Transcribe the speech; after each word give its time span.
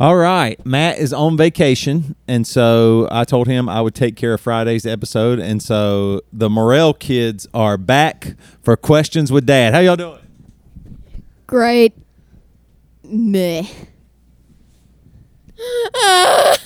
All 0.00 0.16
right. 0.16 0.64
Matt 0.64 0.98
is 0.98 1.12
on 1.12 1.36
vacation. 1.36 2.14
And 2.28 2.46
so 2.46 3.08
I 3.10 3.24
told 3.24 3.48
him 3.48 3.68
I 3.68 3.80
would 3.80 3.96
take 3.96 4.14
care 4.14 4.34
of 4.34 4.40
Friday's 4.40 4.86
episode. 4.86 5.40
And 5.40 5.60
so 5.60 6.20
the 6.32 6.48
Morrell 6.48 6.94
kids 6.94 7.48
are 7.52 7.76
back 7.76 8.36
for 8.62 8.76
questions 8.76 9.32
with 9.32 9.44
dad. 9.44 9.74
How 9.74 9.80
y'all 9.80 9.96
doing? 9.96 10.20
Great. 11.48 11.94
Meh. 13.02 13.64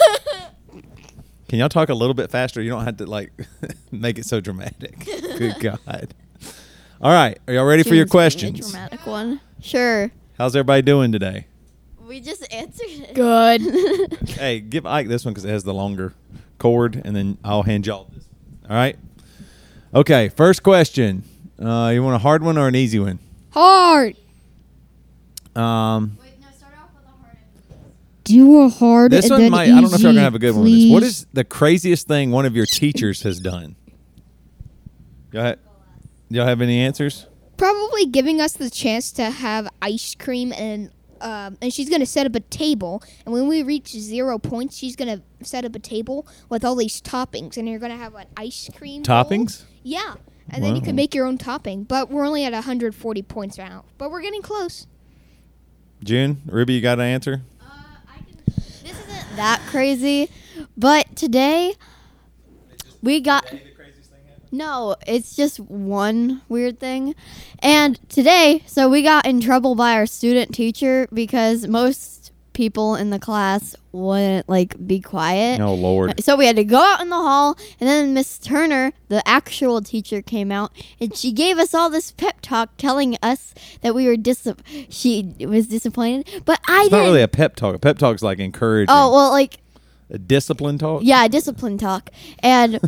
Can 1.48 1.58
y'all 1.58 1.68
talk 1.70 1.88
a 1.88 1.94
little 1.94 2.14
bit 2.14 2.30
faster? 2.30 2.60
You 2.60 2.70
don't 2.70 2.84
have 2.84 2.98
to 2.98 3.06
like 3.06 3.32
make 3.90 4.18
it 4.18 4.26
so 4.26 4.40
dramatic. 4.40 4.98
Good 5.04 5.56
God. 5.60 6.14
All 7.00 7.12
right. 7.12 7.38
Are 7.48 7.54
y'all 7.54 7.64
ready 7.64 7.82
for 7.82 7.94
your 7.94 8.04
giving 8.04 8.18
me 8.18 8.24
a 8.24 8.28
questions? 8.28 8.70
dramatic 8.70 9.06
one. 9.06 9.40
Sure. 9.60 10.10
How's 10.38 10.54
everybody 10.56 10.82
doing 10.82 11.12
today? 11.12 11.46
We 12.12 12.20
just 12.20 12.46
answered 12.52 12.88
it. 12.88 13.14
Good. 13.14 14.28
Hey, 14.28 14.60
give 14.60 14.84
Ike 14.84 15.08
this 15.08 15.24
one 15.24 15.32
because 15.32 15.46
it 15.46 15.48
has 15.48 15.64
the 15.64 15.72
longer 15.72 16.12
cord, 16.58 17.00
and 17.02 17.16
then 17.16 17.38
I'll 17.42 17.62
hand 17.62 17.86
y'all 17.86 18.10
this. 18.14 18.28
All 18.68 18.76
right. 18.76 18.96
Okay. 19.94 20.28
First 20.28 20.62
question. 20.62 21.24
Uh, 21.58 21.90
you 21.94 22.02
want 22.02 22.14
a 22.14 22.18
hard 22.18 22.42
one 22.42 22.58
or 22.58 22.68
an 22.68 22.74
easy 22.74 22.98
one? 22.98 23.18
hard. 23.50 24.16
Um, 25.56 26.18
Do 28.24 28.60
a 28.60 28.68
hard. 28.68 29.10
this 29.10 29.30
one 29.30 29.40
then 29.40 29.50
might. 29.50 29.62
I 29.62 29.66
don't 29.68 29.80
know 29.80 29.86
if 29.86 29.90
y'all 29.92 29.96
easy, 30.00 30.04
gonna 30.08 30.20
have 30.20 30.34
a 30.34 30.38
good 30.38 30.54
one. 30.54 30.64
With 30.64 30.72
this. 30.74 30.92
What 30.92 31.00
please. 31.00 31.08
is 31.20 31.26
the 31.32 31.44
craziest 31.44 32.08
thing 32.08 32.30
one 32.30 32.44
of 32.44 32.54
your 32.54 32.66
teachers 32.66 33.22
has 33.22 33.40
done? 33.40 33.74
Y'all, 35.32 35.44
ha- 35.44 35.54
y'all 36.28 36.46
have 36.46 36.60
any 36.60 36.78
answers? 36.78 37.26
probably 37.56 38.06
giving 38.06 38.40
us 38.40 38.54
the 38.54 38.68
chance 38.68 39.12
to 39.12 39.30
have 39.30 39.68
ice 39.80 40.16
cream 40.16 40.52
and 40.52 40.90
um, 41.22 41.56
and 41.62 41.72
she's 41.72 41.88
gonna 41.88 42.06
set 42.06 42.26
up 42.26 42.34
a 42.34 42.40
table 42.40 43.02
and 43.24 43.32
when 43.32 43.48
we 43.48 43.62
reach 43.62 43.88
zero 43.90 44.38
points 44.38 44.76
she's 44.76 44.96
gonna 44.96 45.22
set 45.42 45.64
up 45.64 45.74
a 45.74 45.78
table 45.78 46.26
with 46.48 46.64
all 46.64 46.74
these 46.76 47.00
toppings 47.00 47.56
and 47.56 47.68
you're 47.68 47.78
gonna 47.78 47.96
have 47.96 48.14
an 48.14 48.26
ice 48.36 48.68
cream 48.76 49.02
bowl. 49.02 49.24
Toppings? 49.24 49.62
yeah 49.82 50.14
and 50.50 50.62
then 50.62 50.74
you 50.76 50.82
can 50.82 50.94
make 50.96 51.14
your 51.14 51.24
own 51.26 51.38
topping 51.38 51.84
but 51.84 52.10
we're 52.10 52.26
only 52.26 52.44
at 52.44 52.52
140 52.52 53.22
points 53.22 53.58
right 53.58 53.68
now 53.70 53.84
but 53.98 54.10
we're 54.10 54.20
getting 54.20 54.42
close 54.42 54.86
June, 56.04 56.42
Ruby, 56.46 56.74
you 56.74 56.80
got 56.80 56.98
an 56.98 57.04
answer? 57.06 57.42
This 58.56 58.98
isn't 58.98 59.36
that 59.36 59.60
crazy, 59.68 60.28
but 60.76 61.14
today 61.14 61.74
we 63.02 63.20
got. 63.20 63.44
No, 64.52 64.96
it's 65.06 65.34
just 65.34 65.58
one 65.58 66.42
weird 66.48 66.78
thing. 66.78 67.14
And 67.60 67.98
today, 68.10 68.62
so 68.66 68.88
we 68.88 69.02
got 69.02 69.24
in 69.26 69.40
trouble 69.40 69.74
by 69.74 69.94
our 69.94 70.06
student 70.06 70.54
teacher 70.54 71.08
because 71.12 71.66
most 71.66 72.32
people 72.52 72.94
in 72.96 73.08
the 73.08 73.18
class 73.18 73.74
wouldn't 73.92 74.46
like 74.46 74.74
be 74.86 75.00
quiet. 75.00 75.58
Oh 75.58 75.72
Lord. 75.72 76.22
So 76.22 76.36
we 76.36 76.44
had 76.44 76.56
to 76.56 76.64
go 76.64 76.78
out 76.78 77.00
in 77.00 77.08
the 77.08 77.16
hall, 77.16 77.56
and 77.80 77.88
then 77.88 78.12
Miss 78.12 78.38
Turner, 78.38 78.92
the 79.08 79.26
actual 79.26 79.80
teacher, 79.80 80.20
came 80.20 80.52
out, 80.52 80.70
and 81.00 81.16
she 81.16 81.32
gave 81.32 81.56
us 81.58 81.72
all 81.74 81.88
this 81.88 82.12
pep 82.12 82.42
talk, 82.42 82.76
telling 82.76 83.16
us 83.22 83.54
that 83.80 83.94
we 83.94 84.06
were 84.06 84.16
dis. 84.18 84.46
She 84.90 85.34
was 85.40 85.66
disappointed, 85.66 86.42
but 86.44 86.60
I 86.68 86.80
It's 86.82 86.90
didn't. 86.90 86.98
not 87.04 87.04
really 87.08 87.22
a 87.22 87.28
pep 87.28 87.56
talk. 87.56 87.74
A 87.74 87.78
pep 87.78 87.96
talk's 87.96 88.20
like 88.22 88.38
encouraging. 88.38 88.94
oh 88.94 89.10
well, 89.12 89.30
like 89.30 89.58
a 90.12 90.18
discipline 90.18 90.78
talk. 90.78 91.02
yeah, 91.04 91.26
discipline 91.26 91.78
talk, 91.78 92.10
and 92.40 92.78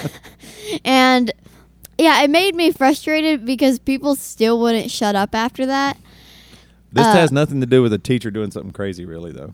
and 0.84 1.32
yeah, 1.98 2.22
it 2.22 2.30
made 2.30 2.54
me 2.54 2.70
frustrated 2.72 3.44
because 3.44 3.78
people 3.78 4.14
still 4.14 4.58
wouldn't 4.60 4.90
shut 4.90 5.14
up 5.16 5.34
after 5.34 5.66
that. 5.66 5.98
This 6.92 7.06
uh, 7.06 7.12
has 7.12 7.32
nothing 7.32 7.60
to 7.60 7.66
do 7.66 7.82
with 7.82 7.92
a 7.92 7.98
teacher 7.98 8.30
doing 8.30 8.50
something 8.50 8.72
crazy, 8.72 9.04
really, 9.04 9.32
though. 9.32 9.52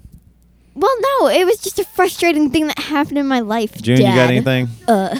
Well, 0.75 0.95
no, 1.01 1.29
it 1.29 1.45
was 1.45 1.59
just 1.61 1.79
a 1.79 1.85
frustrating 1.85 2.51
thing 2.51 2.67
that 2.69 2.79
happened 2.79 3.19
in 3.19 3.27
my 3.27 3.41
life. 3.41 3.81
June, 3.83 3.98
you 3.98 4.05
got 4.05 4.31
anything? 4.31 4.69
Uh, 4.89 5.19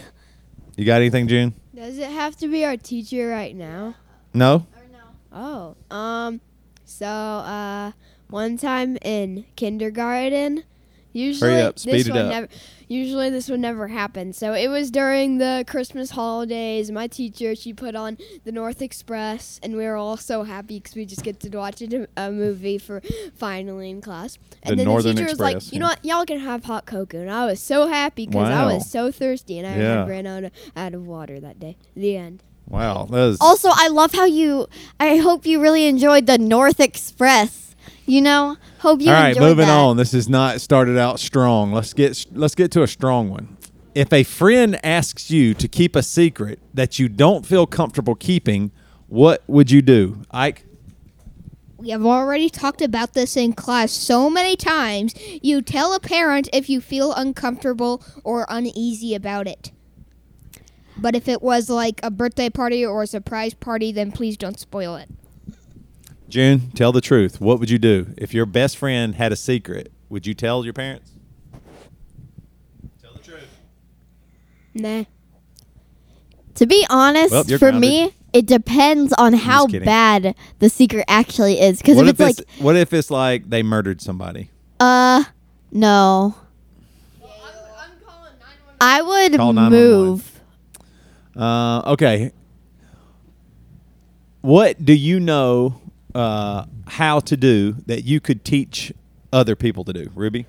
You 0.77 0.84
got 0.87 1.00
anything, 1.00 1.28
June? 1.28 1.55
Does 1.75 1.99
it 1.99 2.11
have 2.11 2.37
to 2.37 2.49
be 2.49 2.65
our 2.65 2.77
teacher 2.77 3.28
right 3.28 3.55
now? 3.55 3.94
No. 4.32 4.66
Oh, 5.34 5.77
um, 5.91 6.41
so 6.84 7.06
uh, 7.06 7.93
one 8.28 8.56
time 8.59 8.99
in 9.03 9.44
kindergarten, 9.56 10.65
usually 11.12 11.61
up, 11.61 11.77
this 11.77 12.09
would 12.09 12.15
never. 12.15 12.49
Usually 12.89 13.31
this 13.31 13.49
would 13.49 13.61
never 13.61 13.89
happen. 13.89 14.34
So 14.34 14.53
it 14.53 14.69
was 14.69 14.91
during 14.91 15.39
the 15.39 15.65
Christmas 15.67 16.11
holidays. 16.11 16.91
My 16.91 17.06
teacher 17.06 17.55
she 17.55 17.73
put 17.73 17.95
on 17.95 18.19
the 18.45 18.53
North 18.53 18.83
Express, 18.83 19.59
and 19.62 19.77
we 19.77 19.84
were 19.84 19.97
all 19.97 20.19
so 20.19 20.43
happy 20.43 20.78
because 20.78 20.95
we 20.95 21.06
just 21.06 21.23
get 21.23 21.41
to 21.41 21.49
watch 21.56 21.81
a, 21.81 22.03
uh, 22.03 22.06
a 22.17 22.31
movie 22.31 22.77
for 22.77 23.00
finally 23.34 23.89
in 23.89 24.03
class. 24.03 24.37
And 24.62 24.73
The 24.73 24.77
then 24.77 24.87
Northern 24.87 25.15
the 25.17 25.23
teacher 25.23 25.33
was 25.33 25.41
like, 25.41 25.73
"You 25.73 25.78
know 25.78 25.87
what? 25.87 26.05
Y'all 26.05 26.27
can 26.27 26.41
have 26.41 26.65
hot 26.65 26.84
cocoa." 26.84 27.21
And 27.21 27.31
I 27.31 27.47
was 27.47 27.62
so 27.62 27.87
happy 27.87 28.27
because 28.27 28.50
Wow. 28.50 28.69
I 28.69 28.75
was 28.75 28.91
so 28.91 29.11
thirsty, 29.11 29.59
and 29.59 29.67
I 29.67 29.77
Yeah. 29.79 30.06
ran 30.06 30.27
out 30.27 30.44
of, 30.44 30.53
out 30.77 30.93
of 30.93 31.06
water 31.06 31.41
that 31.41 31.59
day. 31.59 31.77
The 31.97 32.17
end. 32.17 32.43
Wow. 32.69 33.09
Also, 33.41 33.69
I 33.73 33.89
love 33.89 34.12
how 34.12 34.25
you. 34.27 34.67
I 35.00 35.17
hope 35.17 35.47
you 35.47 35.61
really 35.61 35.87
enjoyed 35.87 36.27
the 36.27 36.39
North 36.39 36.79
Express. 36.81 37.72
You 38.06 38.20
know, 38.20 38.56
hope 38.78 39.00
you 39.00 39.09
All 39.09 39.15
right, 39.15 39.38
moving 39.38 39.66
that. 39.66 39.78
on. 39.78 39.97
This 39.97 40.12
is 40.12 40.28
not 40.28 40.60
started 40.60 40.98
out 40.98 41.20
strong. 41.20 41.72
Let's 41.72 41.93
get 41.93 42.26
let's 42.32 42.54
get 42.54 42.70
to 42.72 42.82
a 42.82 42.88
strong 42.88 43.31
one. 43.31 43.56
If 43.94 44.12
a 44.12 44.25
friend 44.25 44.81
asks 44.84 45.31
you 45.31 45.54
to 45.54 45.69
keep 45.69 45.94
a 45.94 46.03
secret 46.03 46.59
that 46.75 46.98
you 46.98 47.09
don't 47.09 47.44
feel 47.44 47.66
comfortable 47.66 48.15
keeping, 48.15 48.72
what 49.06 49.43
would 49.47 49.70
you 49.70 49.82
do, 49.82 50.22
Ike? 50.31 50.65
we 51.82 51.91
have 51.91 52.06
already 52.06 52.48
talked 52.48 52.81
about 52.81 53.12
this 53.12 53.37
in 53.37 53.53
class 53.53 53.91
so 53.91 54.31
many 54.31 54.54
times 54.54 55.12
you 55.43 55.60
tell 55.60 55.93
a 55.93 55.99
parent 55.99 56.49
if 56.53 56.70
you 56.70 56.81
feel 56.81 57.12
uncomfortable 57.12 58.00
or 58.22 58.47
uneasy 58.49 59.16
about 59.16 59.49
it 59.49 59.72
but 60.97 61.16
if 61.16 61.26
it 61.26 61.43
was 61.43 61.69
like 61.69 61.99
a 62.04 62.10
birthday 62.10 62.49
party 62.49 62.87
or 62.87 63.03
a 63.03 63.06
surprise 63.06 63.53
party 63.53 63.91
then 63.91 64.12
please 64.12 64.37
don't 64.37 64.60
spoil 64.60 64.94
it 64.94 65.09
June, 66.32 66.70
tell 66.75 66.93
the 66.93 67.03
truth. 67.03 67.43
What 67.43 67.60
would 67.60 67.69
you 67.69 67.78
do 67.78 68.15
if 68.16 68.32
your 68.32 68.47
best 68.47 68.78
friend 68.78 69.15
had 69.16 69.32
a 69.32 69.37
secret? 69.37 69.93
Would 70.09 70.26
you 70.26 70.32
tell 70.32 70.65
your 70.65 70.72
parents? 70.72 71.10
Tell 73.03 73.12
the 73.12 73.19
truth. 73.19 73.48
Nah. 74.72 75.04
To 76.54 76.65
be 76.66 76.87
honest, 76.88 77.32
Well, 77.32 77.44
for 77.44 77.59
grounded. 77.59 77.81
me, 77.82 78.15
it 78.32 78.47
depends 78.47 79.12
on 79.19 79.34
how 79.34 79.66
bad 79.66 80.34
the 80.59 80.70
secret 80.70 81.04
actually 81.06 81.60
is. 81.60 81.76
Because 81.78 81.98
if 81.98 82.09
if 82.09 82.19
it's 82.20 82.38
it's 82.41 82.49
like, 82.56 82.62
what 82.64 82.76
if 82.76 82.94
it's 82.94 83.10
like 83.10 83.50
they 83.50 83.62
murdered 83.62 84.00
somebody? 84.00 84.49
uh, 84.81 85.25
no, 85.70 86.34
I 88.81 89.03
would 89.03 89.37
Call 89.37 89.53
911. 89.53 89.78
move. 89.78 90.41
Uh, 91.37 91.93
okay. 91.93 92.32
What 94.41 94.82
do 94.82 94.94
you 94.94 95.20
know 95.20 95.81
uh, 96.15 96.65
how 96.87 97.21
to 97.21 97.37
do 97.37 97.77
that 97.87 98.05
you 98.05 98.21
could 98.21 98.45
teach 98.45 98.93
other 99.33 99.56
people 99.56 99.84
to 99.84 99.93
do, 99.93 100.11
Ruby? 100.15 100.47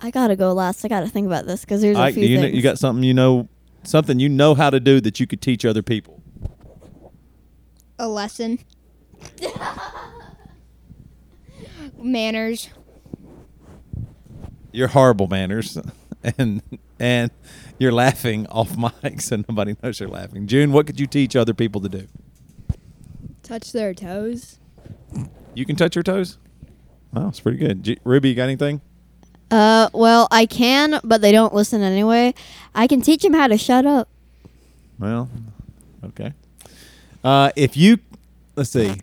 I 0.00 0.10
gotta 0.10 0.36
go 0.36 0.52
last. 0.52 0.84
I 0.84 0.88
gotta 0.88 1.08
think 1.08 1.26
about 1.26 1.46
this 1.46 1.62
because 1.62 1.80
there's 1.80 1.96
a 1.96 2.12
few 2.12 2.22
do 2.22 2.28
you 2.28 2.36
know, 2.36 2.42
things. 2.44 2.56
you 2.56 2.62
got 2.62 2.78
something 2.78 3.04
you 3.04 3.14
know 3.14 3.48
something 3.84 4.18
you 4.18 4.28
know 4.28 4.54
how 4.54 4.70
to 4.70 4.80
do 4.80 5.00
that 5.00 5.20
you 5.20 5.26
could 5.26 5.40
teach 5.40 5.64
other 5.64 5.82
people? 5.82 6.20
a 7.98 8.08
lesson 8.08 8.58
manners 11.96 12.68
Your 14.72 14.88
horrible 14.88 15.28
manners, 15.28 15.78
and 16.38 16.62
and 16.98 17.30
you're 17.78 17.92
laughing 17.92 18.46
off 18.48 18.76
mic, 19.02 19.20
so 19.20 19.36
nobody 19.48 19.76
knows 19.82 20.00
you're 20.00 20.08
laughing. 20.08 20.46
June, 20.46 20.72
what 20.72 20.86
could 20.86 20.98
you 20.98 21.06
teach 21.06 21.36
other 21.36 21.54
people 21.54 21.80
to 21.82 21.88
do? 21.88 22.08
Touch 23.52 23.72
their 23.72 23.92
toes. 23.92 24.58
You 25.52 25.66
can 25.66 25.76
touch 25.76 25.94
your 25.94 26.02
toes. 26.02 26.38
Wow, 27.12 27.28
it's 27.28 27.38
pretty 27.40 27.58
good. 27.58 27.82
J- 27.82 27.98
Ruby, 28.02 28.30
you 28.30 28.34
got 28.34 28.44
anything? 28.44 28.80
uh, 29.50 29.90
well, 29.92 30.26
I 30.30 30.46
can, 30.46 30.98
but 31.04 31.20
they 31.20 31.32
don't 31.32 31.52
listen 31.52 31.82
anyway. 31.82 32.32
I 32.74 32.86
can 32.86 33.02
teach 33.02 33.20
them 33.20 33.34
how 33.34 33.48
to 33.48 33.58
shut 33.58 33.84
up. 33.84 34.08
Well, 34.98 35.28
okay. 36.02 36.32
Uh, 37.22 37.50
if 37.54 37.76
you, 37.76 37.98
let's 38.56 38.70
see, 38.70 38.94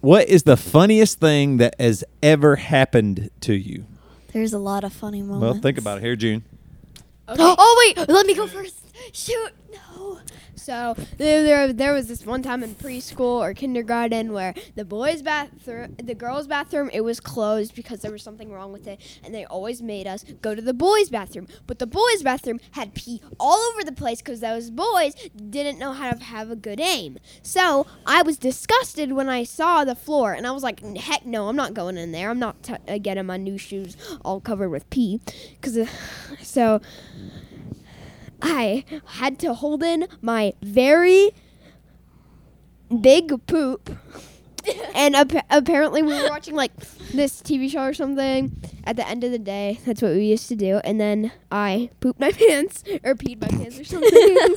what 0.00 0.28
is 0.28 0.42
the 0.42 0.56
funniest 0.56 1.20
thing 1.20 1.58
that 1.58 1.76
has 1.78 2.02
ever 2.24 2.56
happened 2.56 3.30
to 3.42 3.54
you? 3.54 3.86
There's 4.32 4.52
a 4.52 4.58
lot 4.58 4.82
of 4.82 4.92
funny 4.92 5.22
moments. 5.22 5.40
Well, 5.40 5.62
think 5.62 5.78
about 5.78 5.98
it. 5.98 6.00
Here, 6.00 6.16
June. 6.16 6.42
oh 7.28 7.92
wait, 7.96 8.08
let 8.08 8.26
me 8.26 8.34
go 8.34 8.48
first. 8.48 8.74
Shoot, 9.12 9.52
no. 9.70 9.78
So 10.60 10.94
there, 11.16 11.72
there, 11.72 11.92
was 11.94 12.08
this 12.08 12.26
one 12.26 12.42
time 12.42 12.62
in 12.62 12.74
preschool 12.74 13.40
or 13.40 13.54
kindergarten 13.54 14.32
where 14.32 14.54
the 14.74 14.84
boys' 14.84 15.22
bathroom, 15.22 15.96
the 15.96 16.14
girls' 16.14 16.46
bathroom, 16.46 16.90
it 16.92 17.00
was 17.00 17.18
closed 17.18 17.74
because 17.74 18.00
there 18.00 18.12
was 18.12 18.22
something 18.22 18.52
wrong 18.52 18.72
with 18.72 18.86
it, 18.86 19.00
and 19.24 19.34
they 19.34 19.44
always 19.46 19.80
made 19.80 20.06
us 20.06 20.24
go 20.42 20.54
to 20.54 20.62
the 20.62 20.74
boys' 20.74 21.08
bathroom. 21.08 21.48
But 21.66 21.78
the 21.78 21.86
boys' 21.86 22.22
bathroom 22.22 22.60
had 22.72 22.94
pee 22.94 23.22
all 23.38 23.58
over 23.72 23.82
the 23.82 23.92
place 23.92 24.20
because 24.20 24.40
those 24.40 24.70
boys 24.70 25.14
didn't 25.34 25.78
know 25.78 25.92
how 25.92 26.12
to 26.12 26.22
have 26.22 26.50
a 26.50 26.56
good 26.56 26.80
aim. 26.80 27.18
So 27.42 27.86
I 28.06 28.22
was 28.22 28.36
disgusted 28.36 29.12
when 29.12 29.28
I 29.28 29.44
saw 29.44 29.84
the 29.84 29.94
floor, 29.94 30.34
and 30.34 30.46
I 30.46 30.50
was 30.50 30.62
like, 30.62 30.84
"Heck 30.96 31.24
no, 31.24 31.48
I'm 31.48 31.56
not 31.56 31.74
going 31.74 31.96
in 31.96 32.12
there. 32.12 32.30
I'm 32.30 32.38
not 32.38 32.62
t- 32.62 32.74
uh, 32.86 32.98
getting 32.98 33.26
my 33.26 33.38
new 33.38 33.58
shoes 33.58 33.96
all 34.24 34.40
covered 34.40 34.68
with 34.68 34.88
pee." 34.90 35.20
Because 35.52 35.76
uh, 35.78 35.86
so. 36.42 36.80
I 38.42 38.84
had 39.06 39.38
to 39.40 39.54
hold 39.54 39.82
in 39.82 40.06
my 40.20 40.54
very 40.62 41.30
big 43.00 43.46
poop. 43.46 43.90
and 44.94 45.16
ap- 45.16 45.46
apparently 45.48 46.02
we 46.02 46.12
were 46.12 46.28
watching 46.28 46.54
like 46.54 46.76
this 47.12 47.40
TV 47.40 47.70
show 47.70 47.82
or 47.82 47.94
something 47.94 48.54
at 48.84 48.96
the 48.96 49.06
end 49.08 49.24
of 49.24 49.30
the 49.30 49.38
day. 49.38 49.78
That's 49.86 50.02
what 50.02 50.12
we 50.12 50.24
used 50.26 50.48
to 50.48 50.56
do. 50.56 50.80
And 50.84 51.00
then 51.00 51.32
I 51.50 51.90
pooped 52.00 52.20
my 52.20 52.30
pants 52.32 52.84
or 53.04 53.14
peed 53.14 53.40
my 53.40 53.48
pants 53.48 53.78
or 53.78 53.84
something. 53.84 54.54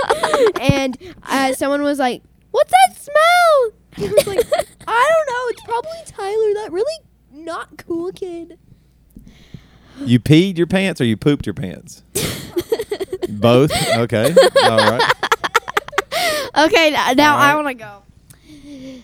and 0.61 0.97
uh, 1.23 1.53
someone 1.53 1.83
was 1.83 1.99
like, 1.99 2.21
"What's 2.51 2.71
that 2.71 2.97
smell?" 2.97 3.71
And 3.95 4.05
I 4.05 4.13
was 4.13 4.27
like, 4.27 4.45
"I 4.87 5.09
don't 5.13 5.29
know. 5.29 5.49
It's 5.49 5.61
probably 5.63 5.99
Tyler, 6.05 6.53
that 6.63 6.69
really 6.71 6.95
not 7.31 7.77
cool 7.77 8.11
kid." 8.11 8.59
You 10.05 10.19
peed 10.19 10.57
your 10.57 10.67
pants 10.67 10.99
or 10.99 11.05
you 11.05 11.15
pooped 11.15 11.45
your 11.45 11.53
pants? 11.53 12.03
Both. 13.43 13.71
Okay. 14.03 14.33
All 14.63 14.77
right. 14.77 15.13
Okay, 16.55 16.93
n- 16.93 17.17
now 17.17 17.35
All 17.35 17.41
I 17.41 17.55
want 17.55 17.67
to 17.67 17.73
go. 17.73 17.99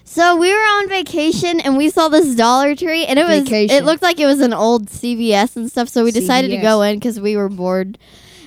So 0.06 0.36
we 0.38 0.52
were 0.52 0.58
on 0.60 0.90
vacation 0.90 1.60
and 1.60 1.78
we 1.78 1.90
saw 1.90 2.10
this 2.10 2.36
Dollar 2.36 2.76
Tree 2.76 3.06
and 3.06 3.18
it 3.20 3.26
was 3.28 3.44
Vacation. 3.44 3.76
it 3.78 3.86
looked 3.86 4.02
like 4.02 4.20
it 4.20 4.26
was 4.26 4.40
an 4.42 4.54
old 4.54 4.88
CVS 4.88 5.56
and 5.56 5.70
stuff. 5.70 5.90
So 5.90 6.04
we 6.04 6.12
decided 6.12 6.50
to 6.50 6.58
CVS. 6.58 6.62
go 6.62 6.82
in 6.82 6.96
because 7.00 7.20
we 7.20 7.38
were 7.38 7.50
bored, 7.50 7.98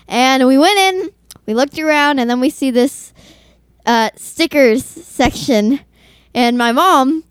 and 0.09 0.47
we 0.47 0.59
went 0.59 0.79
in. 0.79 1.11
We 1.47 1.55
looked 1.55 1.79
around 1.79 2.19
and 2.19 2.29
then 2.31 2.41
we 2.41 2.51
see 2.51 2.71
this 2.71 3.13
uh, 3.87 4.11
stickers 4.17 4.85
section, 4.85 5.81
and 6.35 6.57
my 6.59 6.73
mom. 6.73 7.25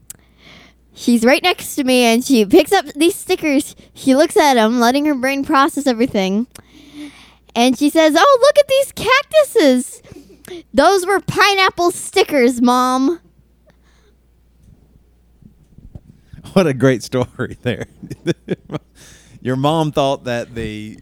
She's 0.93 1.25
right 1.25 1.41
next 1.41 1.75
to 1.75 1.83
me 1.83 2.03
and 2.03 2.23
she 2.23 2.45
picks 2.45 2.71
up 2.71 2.85
these 2.95 3.15
stickers. 3.15 3.75
She 3.95 4.13
looks 4.13 4.37
at 4.37 4.53
them, 4.55 4.79
letting 4.79 5.05
her 5.05 5.15
brain 5.15 5.43
process 5.43 5.87
everything. 5.87 6.45
And 7.56 7.77
she 7.77 7.89
says, 7.89 8.15
Oh, 8.18 8.39
look 8.42 8.57
at 8.59 8.68
these 8.68 8.92
cactuses. 8.94 10.01
Those 10.74 11.06
were 11.06 11.19
pineapple 11.19 11.92
stickers, 11.92 12.62
Mom. 12.62 13.19
What 16.53 16.68
a 16.68 16.74
great 16.74 17.01
story 17.01 17.57
there. 17.62 17.86
Your 19.42 19.56
mom 19.56 19.92
thought 19.94 20.25
that 20.25 20.53
the 20.53 21.00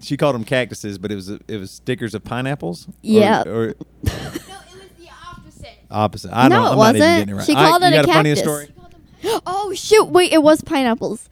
she 0.00 0.16
called 0.18 0.34
them 0.34 0.44
cactuses, 0.44 0.98
but 0.98 1.10
it 1.10 1.14
was 1.14 1.30
it 1.30 1.42
was 1.48 1.70
stickers 1.70 2.14
of 2.14 2.24
pineapples. 2.24 2.88
Yeah. 3.00 3.42
Or, 3.46 3.68
No, 4.04 4.12
it 4.12 4.14
was 4.14 4.42
the 4.98 5.08
opposite. 5.30 5.78
opposite. 5.90 6.30
I 6.36 6.48
No, 6.48 6.56
don't. 6.56 6.66
it 6.66 6.70
I'm 6.72 6.76
not 6.78 6.96
even 6.96 7.00
wasn't. 7.00 7.00
getting 7.00 7.28
it 7.28 7.36
right. 7.38 7.46
She 7.46 7.54
Ike, 7.54 7.68
called 7.70 7.82
it 7.84 7.86
a 7.86 7.90
got 7.92 8.04
a 8.04 8.12
funnier 8.12 8.34
cactus. 8.34 8.42
story? 8.42 8.68
Oh, 9.46 9.72
shoot. 9.72 10.04
Wait, 10.10 10.32
it 10.32 10.42
was 10.42 10.60
pineapples. 10.62 11.28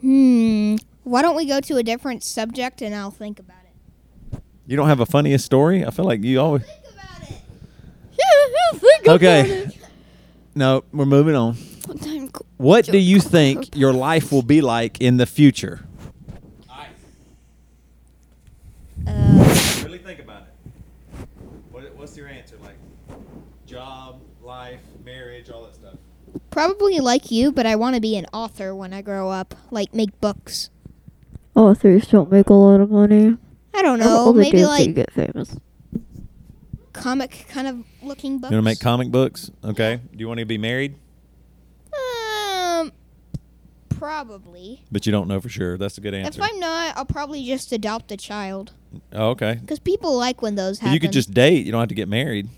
Hmm. 0.00 0.76
Why 1.06 1.22
don't 1.22 1.36
we 1.36 1.46
go 1.46 1.60
to 1.60 1.76
a 1.76 1.84
different 1.84 2.24
subject 2.24 2.82
and 2.82 2.92
I'll 2.92 3.12
think 3.12 3.38
about 3.38 3.58
it. 3.62 4.42
You 4.66 4.76
don't 4.76 4.88
have 4.88 4.98
a 4.98 5.06
funniest 5.06 5.44
story? 5.44 5.86
I 5.86 5.90
feel 5.92 6.04
like 6.04 6.24
you 6.24 6.40
always. 6.40 6.62
Think 6.64 6.80
about 6.92 7.30
it. 7.30 7.36
Yeah, 8.18 8.78
think 8.80 9.02
about 9.04 9.14
Okay. 9.14 9.48
it. 9.50 9.76
No, 10.56 10.82
we're 10.92 11.04
moving 11.06 11.36
on. 11.36 11.54
One 11.86 11.98
time 11.98 12.28
co- 12.30 12.44
What 12.56 12.86
do 12.86 12.98
you 12.98 13.20
think 13.20 13.76
your 13.76 13.92
life 13.92 14.32
will 14.32 14.42
be 14.42 14.60
like 14.60 15.00
in 15.00 15.16
the 15.18 15.26
future? 15.26 15.86
Uh, 19.06 19.82
Really 19.84 19.98
think 19.98 20.18
about 20.18 20.42
it. 20.42 21.28
What, 21.70 21.94
what's 21.94 22.16
your 22.16 22.26
answer? 22.26 22.56
Like 22.64 22.76
job, 23.66 24.20
life, 24.42 24.80
marriage, 25.04 25.50
all 25.50 25.62
that 25.64 25.74
stuff. 25.76 25.94
probably 26.50 26.98
like 26.98 27.30
you, 27.30 27.52
but 27.52 27.66
I 27.66 27.76
want 27.76 27.94
to 27.94 28.00
be 28.00 28.16
an 28.16 28.26
author 28.32 28.74
when 28.74 28.92
I 28.92 29.02
grow 29.02 29.30
up. 29.30 29.54
Like 29.70 29.94
make 29.94 30.20
books. 30.20 30.70
Authors 31.56 32.06
don't 32.06 32.30
make 32.30 32.48
a 32.50 32.54
lot 32.54 32.80
of 32.80 32.90
money. 32.90 33.36
I 33.74 33.82
don't 33.82 33.98
know. 33.98 34.30
they 34.32 34.40
Maybe 34.42 34.50
do 34.52 34.56
is 34.58 34.62
you 34.62 34.68
like 34.68 34.94
get 34.94 35.12
famous. 35.12 35.56
comic 36.92 37.46
kind 37.48 37.66
of 37.66 37.84
looking 38.02 38.38
books. 38.38 38.50
You 38.50 38.56
want 38.56 38.64
to 38.64 38.70
make 38.70 38.80
comic 38.80 39.10
books? 39.10 39.50
Okay. 39.64 39.96
Do 40.12 40.18
you 40.18 40.28
want 40.28 40.40
to 40.40 40.46
be 40.46 40.58
married? 40.58 40.96
Um, 41.92 42.92
probably. 43.88 44.82
But 44.92 45.06
you 45.06 45.12
don't 45.12 45.28
know 45.28 45.40
for 45.40 45.48
sure. 45.48 45.76
That's 45.78 45.96
a 45.98 46.00
good 46.00 46.14
answer. 46.14 46.40
If 46.42 46.48
I'm 46.48 46.60
not, 46.60 46.96
I'll 46.96 47.04
probably 47.06 47.44
just 47.44 47.72
adopt 47.72 48.12
a 48.12 48.16
child. 48.16 48.72
oh, 49.12 49.30
okay. 49.30 49.54
Because 49.60 49.78
people 49.78 50.16
like 50.16 50.42
when 50.42 50.54
those 50.56 50.78
happen. 50.78 50.92
You 50.94 51.00
could 51.00 51.12
just 51.12 51.32
date. 51.32 51.64
You 51.66 51.72
don't 51.72 51.80
have 51.80 51.88
to 51.88 51.94
get 51.94 52.08
married. 52.08 52.48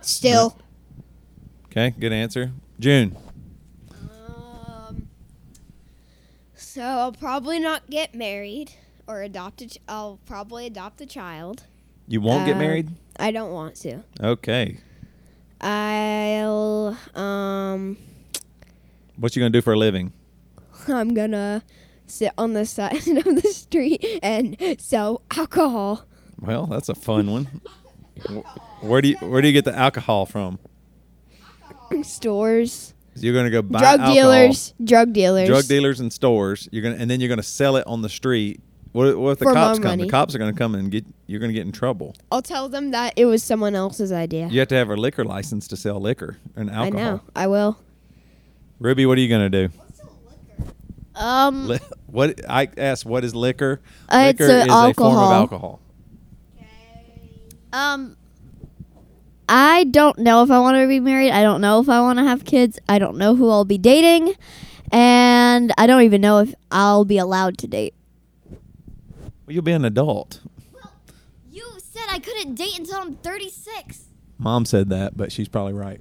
still. 0.00 0.58
Okay. 1.66 1.90
Good 1.98 2.12
answer. 2.12 2.52
June. 2.80 3.16
Um, 3.90 5.08
so 6.74 6.82
I'll 6.82 7.12
probably 7.12 7.58
not 7.60 7.88
get 7.90 8.14
married 8.14 8.72
or 9.06 9.22
adopt 9.22 9.62
a. 9.62 9.66
Ch- 9.68 9.78
I'll 9.88 10.18
probably 10.26 10.66
adopt 10.66 11.00
a 11.00 11.06
child. 11.06 11.64
You 12.08 12.20
won't 12.20 12.46
get 12.46 12.56
Uh, 12.56 12.58
married? 12.58 12.88
I 13.18 13.30
don't 13.30 13.52
want 13.52 13.76
to. 13.76 14.00
Okay. 14.20 14.78
I'll 15.60 16.96
um. 17.14 17.96
What 19.16 19.34
you 19.36 19.40
gonna 19.40 19.50
do 19.50 19.62
for 19.62 19.72
a 19.74 19.78
living? 19.78 20.12
I'm 20.88 21.14
gonna 21.14 21.62
sit 22.06 22.32
on 22.36 22.52
the 22.54 22.66
side 22.76 23.06
of 23.06 23.24
the 23.42 23.48
street 23.52 24.04
and 24.22 24.56
sell 24.78 25.22
alcohol. 25.36 26.04
Well, 26.40 26.66
that's 26.66 26.88
a 26.88 26.94
fun 26.94 27.30
one. 27.30 27.60
Where 28.80 29.00
do 29.00 29.08
you 29.08 29.16
where 29.18 29.40
do 29.40 29.48
you 29.48 29.52
get 29.54 29.64
the 29.64 29.76
alcohol 29.76 30.26
from? 30.26 30.58
Stores, 32.02 32.93
You're 33.16 33.34
gonna 33.34 33.50
go 33.50 33.62
buy 33.62 33.78
drug 33.80 34.00
alcohol, 34.00 34.14
dealers, 34.14 34.74
drug 34.82 35.12
dealers, 35.12 35.48
drug 35.48 35.64
dealers 35.66 36.00
and 36.00 36.12
stores. 36.12 36.68
You're 36.72 36.82
gonna 36.82 36.96
and 36.96 37.10
then 37.10 37.20
you're 37.20 37.28
gonna 37.28 37.42
sell 37.42 37.76
it 37.76 37.86
on 37.86 38.02
the 38.02 38.08
street. 38.08 38.60
What, 38.92 39.16
what 39.18 39.30
if 39.32 39.38
the 39.40 39.44
For 39.46 39.52
cops 39.54 39.78
more 39.80 39.90
come? 39.90 39.98
The 39.98 40.08
cops 40.08 40.34
are 40.34 40.38
gonna 40.38 40.52
come 40.52 40.74
and 40.74 40.90
get. 40.90 41.04
You're 41.26 41.40
gonna 41.40 41.52
get 41.52 41.66
in 41.66 41.72
trouble. 41.72 42.14
I'll 42.30 42.42
tell 42.42 42.68
them 42.68 42.90
that 42.92 43.14
it 43.16 43.24
was 43.26 43.42
someone 43.42 43.74
else's 43.74 44.12
idea. 44.12 44.48
You 44.48 44.58
have 44.60 44.68
to 44.68 44.74
have 44.76 44.90
a 44.90 44.96
liquor 44.96 45.24
license 45.24 45.66
to 45.68 45.76
sell 45.76 46.00
liquor 46.00 46.38
and 46.56 46.70
I 46.70 46.86
alcohol. 46.86 47.04
know. 47.16 47.20
I 47.34 47.46
will. 47.48 47.78
Ruby, 48.80 49.06
what 49.06 49.16
are 49.18 49.20
you 49.20 49.28
gonna 49.28 49.50
do? 49.50 49.68
Um, 51.16 51.68
Li- 51.68 51.78
what 52.06 52.40
I 52.48 52.68
asked, 52.76 53.04
what 53.06 53.24
is 53.24 53.34
liquor? 53.34 53.80
Uh, 54.08 54.26
it's 54.30 54.40
liquor 54.40 54.52
a 54.52 54.56
is 54.58 54.64
a 54.64 54.66
form 54.66 54.78
alcohol. 54.86 55.18
of 55.24 55.32
alcohol. 55.32 55.80
um, 57.72 58.16
I 59.56 59.84
don't 59.84 60.18
know 60.18 60.42
if 60.42 60.50
I 60.50 60.58
want 60.58 60.78
to 60.78 60.88
be 60.88 60.98
married. 60.98 61.30
I 61.30 61.44
don't 61.44 61.60
know 61.60 61.78
if 61.78 61.88
I 61.88 62.00
want 62.00 62.18
to 62.18 62.24
have 62.24 62.44
kids. 62.44 62.80
I 62.88 62.98
don't 62.98 63.16
know 63.16 63.36
who 63.36 63.48
I'll 63.48 63.64
be 63.64 63.78
dating, 63.78 64.34
and 64.90 65.72
I 65.78 65.86
don't 65.86 66.02
even 66.02 66.20
know 66.20 66.40
if 66.40 66.52
I'll 66.72 67.04
be 67.04 67.18
allowed 67.18 67.56
to 67.58 67.68
date. 67.68 67.94
Well, 68.50 69.54
you'll 69.54 69.62
be 69.62 69.70
an 69.70 69.84
adult. 69.84 70.40
Well, 70.72 70.92
you 71.52 71.64
said 71.78 72.02
I 72.08 72.18
couldn't 72.18 72.56
date 72.56 72.80
until 72.80 72.96
I'm 72.96 73.14
36. 73.14 74.06
Mom 74.38 74.64
said 74.64 74.88
that, 74.88 75.16
but 75.16 75.30
she's 75.30 75.46
probably 75.46 75.74
right. 75.74 76.00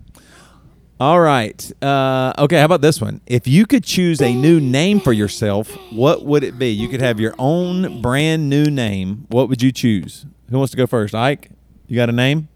All 1.00 1.22
right. 1.22 1.72
Uh, 1.80 2.34
okay. 2.40 2.58
How 2.58 2.66
about 2.66 2.82
this 2.82 3.00
one? 3.00 3.22
If 3.28 3.48
you 3.48 3.68
could 3.68 3.84
choose 3.84 4.20
a 4.20 4.34
new 4.34 4.60
name 4.60 5.00
for 5.00 5.14
yourself, 5.14 5.70
what 5.92 6.26
would 6.26 6.44
it 6.44 6.58
be? 6.58 6.70
You 6.70 6.88
could 6.88 7.02
have 7.02 7.20
your 7.20 7.36
own 7.38 8.02
brand 8.02 8.50
new 8.50 8.66
name. 8.66 9.28
What 9.30 9.48
would 9.48 9.62
you 9.62 9.72
choose? 9.72 10.26
Who 10.50 10.58
wants 10.58 10.72
to 10.72 10.78
go 10.78 10.88
first? 10.88 11.14
Ike, 11.14 11.52
you 11.86 11.96
got 11.96 12.10
a 12.10 12.14
name? 12.14 12.48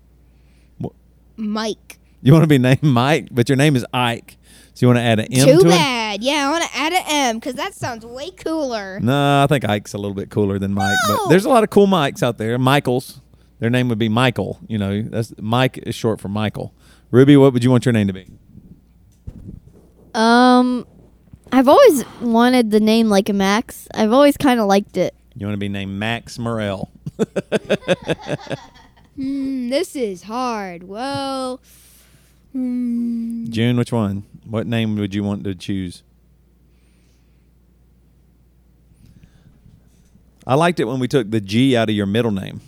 Mike. 1.37 1.99
You 2.21 2.33
want 2.33 2.43
to 2.43 2.47
be 2.47 2.57
named 2.57 2.83
Mike, 2.83 3.29
but 3.31 3.47
your 3.47 3.55
name 3.55 3.75
is 3.75 3.85
Ike. 3.93 4.37
So 4.73 4.85
you 4.85 4.87
want 4.89 4.97
to 4.99 5.03
add 5.03 5.19
an 5.19 5.33
M 5.33 5.45
Too 5.47 5.59
to 5.61 5.67
it? 5.67 5.69
bad. 5.69 6.21
Yeah, 6.23 6.47
I 6.47 6.51
want 6.51 6.63
to 6.63 6.77
add 6.77 6.93
an 6.93 7.03
M 7.07 7.35
because 7.37 7.55
that 7.55 7.73
sounds 7.73 8.05
way 8.05 8.29
cooler. 8.31 8.99
No, 8.99 9.43
I 9.43 9.47
think 9.47 9.67
Ike's 9.67 9.93
a 9.93 9.97
little 9.97 10.13
bit 10.13 10.29
cooler 10.29 10.59
than 10.59 10.73
Mike. 10.73 10.97
But 11.07 11.29
there's 11.29 11.45
a 11.45 11.49
lot 11.49 11.63
of 11.63 11.69
cool 11.69 11.87
Mikes 11.87 12.21
out 12.21 12.37
there. 12.37 12.57
Michaels. 12.59 13.21
Their 13.59 13.71
name 13.71 13.89
would 13.89 13.97
be 13.97 14.07
Michael. 14.09 14.59
You 14.67 14.77
know, 14.77 15.01
that's 15.01 15.33
Mike 15.39 15.79
is 15.79 15.95
short 15.95 16.21
for 16.21 16.27
Michael. 16.27 16.73
Ruby, 17.09 17.37
what 17.37 17.53
would 17.53 17.63
you 17.63 17.71
want 17.71 17.85
your 17.85 17.93
name 17.93 18.07
to 18.07 18.13
be? 18.13 18.27
Um, 20.13 20.85
I've 21.51 21.67
always 21.67 22.03
wanted 22.21 22.71
the 22.71 22.79
name 22.79 23.09
like 23.09 23.29
a 23.29 23.33
Max. 23.33 23.87
I've 23.93 24.11
always 24.13 24.37
kind 24.37 24.59
of 24.59 24.67
liked 24.67 24.97
it. 24.97 25.15
You 25.35 25.45
want 25.47 25.53
to 25.55 25.59
be 25.59 25.69
named 25.69 25.93
Max 25.93 26.37
Morrell. 26.37 26.91
Hmm, 29.17 29.69
this 29.69 29.95
is 29.95 30.23
hard. 30.23 30.83
Well, 30.83 31.59
hmm, 32.51 33.45
June, 33.49 33.75
which 33.75 33.91
one? 33.91 34.23
What 34.45 34.67
name 34.67 34.95
would 34.97 35.15
you 35.15 35.23
want 35.23 35.43
to 35.45 35.55
choose? 35.55 36.03
I 40.45 40.53
liked 40.53 40.79
it 40.79 40.85
when 40.85 40.99
we 40.99 41.07
took 41.07 41.31
the 41.31 41.41
G 41.41 41.75
out 41.75 41.89
of 41.89 41.95
your 41.95 42.05
middle 42.05 42.31
name. 42.31 42.61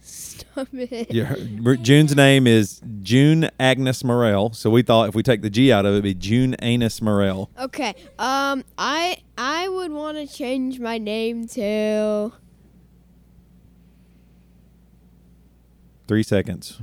Stop 0.00 0.68
it. 0.72 1.12
Your, 1.12 1.76
June's 1.76 2.14
name 2.14 2.46
is 2.46 2.80
June 3.02 3.50
Agnes 3.58 4.04
Morrell, 4.04 4.52
so 4.52 4.70
we 4.70 4.82
thought 4.82 5.08
if 5.08 5.14
we 5.16 5.22
take 5.24 5.42
the 5.42 5.50
G 5.50 5.72
out 5.72 5.84
of 5.84 5.90
it, 5.90 5.98
it'd 5.98 6.04
be 6.04 6.14
June 6.14 6.54
Anus 6.62 7.02
Morrell. 7.02 7.50
Okay. 7.60 7.94
Um, 8.18 8.64
I 8.78 9.18
I 9.36 9.68
would 9.68 9.90
want 9.90 10.16
to 10.16 10.26
change 10.32 10.78
my 10.78 10.98
name 10.98 11.48
to. 11.48 12.32
Three 16.06 16.22
seconds. 16.22 16.78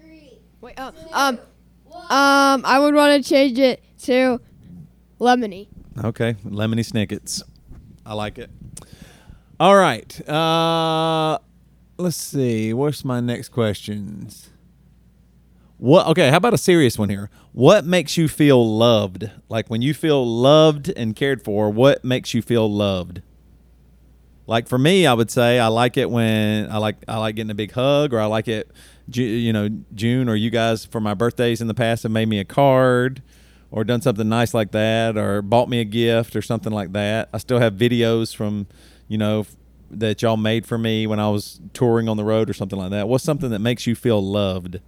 Three. 0.00 0.38
Wait. 0.60 0.78
Uh, 0.78 0.92
um. 1.12 1.38
Um. 2.10 2.62
I 2.64 2.78
would 2.78 2.94
want 2.94 3.22
to 3.22 3.28
change 3.28 3.58
it 3.58 3.82
to 4.02 4.40
Lemony. 5.20 5.68
Okay, 6.02 6.34
Lemony 6.44 6.84
Snickets. 6.84 7.42
I 8.04 8.14
like 8.14 8.38
it. 8.38 8.50
All 9.60 9.76
right. 9.76 10.28
Uh, 10.28 11.38
let's 11.96 12.16
see. 12.16 12.72
What's 12.74 13.04
my 13.04 13.20
next 13.20 13.50
questions? 13.50 14.50
What? 15.78 16.06
Okay. 16.08 16.30
How 16.30 16.38
about 16.38 16.54
a 16.54 16.58
serious 16.58 16.98
one 16.98 17.08
here? 17.08 17.30
What 17.52 17.84
makes 17.84 18.16
you 18.16 18.28
feel 18.28 18.66
loved? 18.76 19.30
Like 19.48 19.68
when 19.68 19.82
you 19.82 19.94
feel 19.94 20.26
loved 20.26 20.88
and 20.88 21.14
cared 21.14 21.42
for, 21.42 21.70
what 21.70 22.04
makes 22.04 22.34
you 22.34 22.42
feel 22.42 22.70
loved? 22.70 23.22
Like 24.46 24.68
for 24.68 24.78
me, 24.78 25.06
I 25.06 25.14
would 25.14 25.30
say 25.30 25.58
I 25.58 25.68
like 25.68 25.96
it 25.96 26.10
when 26.10 26.70
I 26.70 26.78
like 26.78 26.96
I 27.08 27.16
like 27.18 27.36
getting 27.36 27.50
a 27.50 27.54
big 27.54 27.72
hug, 27.72 28.12
or 28.12 28.20
I 28.20 28.26
like 28.26 28.46
it, 28.48 28.70
you 29.12 29.52
know, 29.52 29.68
June 29.94 30.28
or 30.28 30.34
you 30.34 30.50
guys 30.50 30.84
for 30.84 31.00
my 31.00 31.14
birthdays 31.14 31.60
in 31.60 31.66
the 31.66 31.74
past 31.74 32.02
have 32.02 32.12
made 32.12 32.28
me 32.28 32.38
a 32.38 32.44
card, 32.44 33.22
or 33.70 33.84
done 33.84 34.02
something 34.02 34.28
nice 34.28 34.52
like 34.52 34.72
that, 34.72 35.16
or 35.16 35.40
bought 35.40 35.68
me 35.68 35.80
a 35.80 35.84
gift 35.84 36.36
or 36.36 36.42
something 36.42 36.72
like 36.72 36.92
that. 36.92 37.28
I 37.32 37.38
still 37.38 37.58
have 37.58 37.74
videos 37.74 38.36
from, 38.36 38.66
you 39.08 39.16
know, 39.18 39.46
that 39.90 40.22
y'all 40.22 40.36
made 40.36 40.66
for 40.66 40.76
me 40.76 41.06
when 41.06 41.20
I 41.20 41.30
was 41.30 41.60
touring 41.72 42.08
on 42.08 42.16
the 42.16 42.24
road 42.24 42.50
or 42.50 42.52
something 42.52 42.78
like 42.78 42.90
that. 42.90 43.08
What's 43.08 43.24
something 43.24 43.50
that 43.50 43.60
makes 43.60 43.86
you 43.86 43.94
feel 43.94 44.20
loved? 44.22 44.80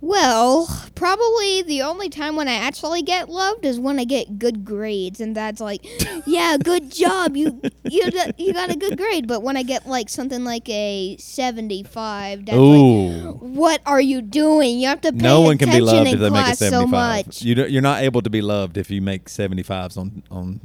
Well, 0.00 0.68
probably 0.94 1.62
the 1.62 1.82
only 1.82 2.08
time 2.08 2.36
when 2.36 2.46
I 2.46 2.54
actually 2.54 3.02
get 3.02 3.28
loved 3.28 3.64
is 3.64 3.80
when 3.80 3.98
I 3.98 4.04
get 4.04 4.38
good 4.38 4.64
grades, 4.64 5.20
and 5.20 5.36
that's 5.36 5.60
like, 5.60 5.84
yeah, 6.26 6.56
good 6.56 6.90
job, 6.92 7.36
you 7.36 7.60
you 7.84 8.02
you 8.36 8.52
got 8.52 8.70
a 8.70 8.76
good 8.76 8.96
grade. 8.96 9.26
But 9.26 9.42
when 9.42 9.56
I 9.56 9.64
get 9.64 9.86
like 9.88 10.08
something 10.08 10.44
like 10.44 10.68
a 10.68 11.16
seventy-five, 11.18 12.46
that's 12.46 12.56
like, 12.56 13.34
what 13.40 13.80
are 13.86 14.00
you 14.00 14.22
doing? 14.22 14.78
You 14.78 14.86
have 14.88 15.00
to 15.00 15.12
pay 15.12 15.18
No 15.18 15.40
one 15.40 15.58
can 15.58 15.68
be 15.70 15.80
loved 15.80 16.08
if 16.08 16.20
they 16.20 16.30
make 16.30 16.40
a 16.42 16.44
class 16.44 16.58
so 16.60 16.70
75. 16.70 17.26
much. 17.26 17.42
You 17.42 17.56
you're 17.66 17.82
not 17.82 18.02
able 18.02 18.22
to 18.22 18.30
be 18.30 18.40
loved 18.40 18.76
if 18.76 18.90
you 18.92 19.02
make 19.02 19.24
75s 19.26 19.98
on 19.98 20.22
on 20.30 20.60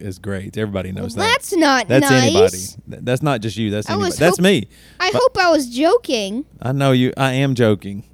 as 0.00 0.18
grades. 0.18 0.56
Everybody 0.56 0.92
knows 0.92 1.14
that. 1.14 1.20
That's 1.20 1.54
not 1.54 1.88
That's 1.88 2.08
nice. 2.10 2.76
anybody. 2.86 3.02
That's 3.04 3.22
not 3.22 3.42
just 3.42 3.56
you. 3.58 3.70
That's 3.70 3.88
anybody. 3.90 4.16
That's 4.16 4.40
me. 4.40 4.68
I 4.98 5.10
But- 5.12 5.20
hope 5.20 5.36
I 5.38 5.50
was 5.50 5.68
joking. 5.68 6.46
I 6.62 6.72
know 6.72 6.92
you. 6.92 7.12
I 7.18 7.34
am 7.34 7.54
joking. 7.54 8.04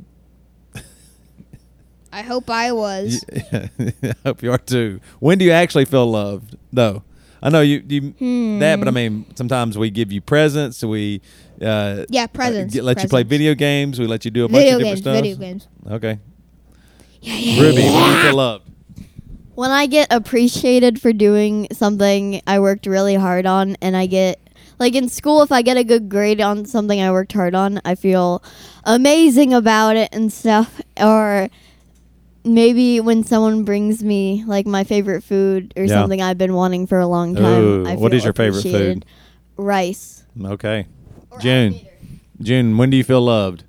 I 2.14 2.22
hope 2.22 2.48
I 2.48 2.70
was. 2.70 3.24
I 3.52 3.70
hope 4.24 4.42
you 4.42 4.52
are 4.52 4.58
too. 4.58 5.00
When 5.18 5.36
do 5.38 5.44
you 5.44 5.50
actually 5.50 5.84
feel 5.84 6.08
loved, 6.08 6.56
though? 6.72 7.02
I 7.42 7.50
know 7.50 7.60
you, 7.60 7.82
you 7.88 8.58
that, 8.60 8.78
but 8.78 8.86
I 8.86 8.92
mean, 8.92 9.26
sometimes 9.34 9.76
we 9.76 9.90
give 9.90 10.12
you 10.12 10.20
presents. 10.20 10.82
We, 10.84 11.20
uh, 11.60 12.04
Yeah, 12.08 12.24
uh, 12.24 12.26
presents. 12.28 12.72
get- 12.72 12.84
let 12.84 13.02
you 13.02 13.08
play 13.08 13.24
video 13.24 13.54
games. 13.54 13.98
We 13.98 14.06
let 14.06 14.24
you 14.24 14.30
do 14.30 14.44
a 14.44 14.48
bunch 14.48 14.60
Video 14.64 14.76
of 14.76 14.82
games. 14.84 15.00
different 15.00 15.02
stuff. 15.02 15.22
Video 15.22 15.36
games. 15.36 15.68
Okay, 15.90 16.18
Yeah, 17.20 17.34
yeah, 17.36 17.62
Ruby, 17.62 17.82
yeah. 17.82 17.92
when 17.92 18.10
do 18.10 18.16
you 18.16 18.22
feel 18.22 18.36
loved? 18.36 18.70
When 19.56 19.70
I 19.72 19.86
get 19.86 20.06
appreciated 20.12 21.00
for 21.00 21.12
doing 21.12 21.66
something 21.72 22.40
I 22.46 22.58
worked 22.60 22.86
really 22.86 23.14
hard 23.16 23.44
on, 23.44 23.76
and 23.82 23.96
I 23.96 24.06
get 24.06 24.38
like 24.78 24.94
in 24.94 25.08
school, 25.08 25.42
if 25.42 25.50
I 25.52 25.62
get 25.62 25.76
a 25.76 25.84
good 25.84 26.08
grade 26.08 26.40
on 26.40 26.64
something 26.64 27.00
I 27.00 27.10
worked 27.12 27.32
hard 27.32 27.54
on, 27.54 27.80
I 27.84 27.94
feel 27.96 28.42
amazing 28.84 29.52
about 29.52 29.96
it 29.96 30.08
and 30.12 30.32
stuff. 30.32 30.80
Or 31.00 31.48
maybe 32.44 33.00
when 33.00 33.24
someone 33.24 33.64
brings 33.64 34.02
me 34.04 34.44
like 34.46 34.66
my 34.66 34.84
favorite 34.84 35.22
food 35.22 35.72
or 35.76 35.84
Yeah. 35.84 35.94
something 36.00 36.20
I've 36.22 36.38
been 36.38 36.54
wanting 36.54 36.86
for 36.86 36.98
a 37.00 37.06
long 37.06 37.34
time. 37.34 37.62
Ooh, 37.62 37.86
I 37.86 37.92
feel 37.92 38.00
what 38.00 38.14
is 38.14 38.24
your 38.24 38.32
favorite 38.32 38.62
food? 38.62 39.04
Rice. 39.56 40.24
Okay, 40.42 40.86
June. 41.40 41.80
June, 42.40 42.76
when 42.76 42.90
do 42.90 42.96
you 42.96 43.04
feel 43.04 43.20
loved? 43.22 43.64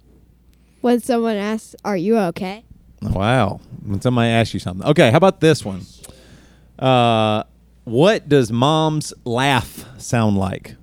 When 0.82 1.00
someone 1.00 1.36
asks, 1.36 1.76
"Are 1.86 1.98
you 1.98 2.18
okay?" 2.18 2.64
Wow. 3.02 3.60
When 3.86 4.02
somebody 4.02 4.30
asks 4.30 4.54
you 4.54 4.60
something. 4.60 4.86
Okay, 4.88 5.12
how 5.12 5.18
about 5.18 5.40
this 5.40 5.64
one? 5.64 5.82
Uh, 6.80 7.44
what 7.84 8.28
does 8.28 8.52
mom's 8.52 9.14
laugh 9.26 9.86
sound 10.00 10.38
like? 10.38 10.76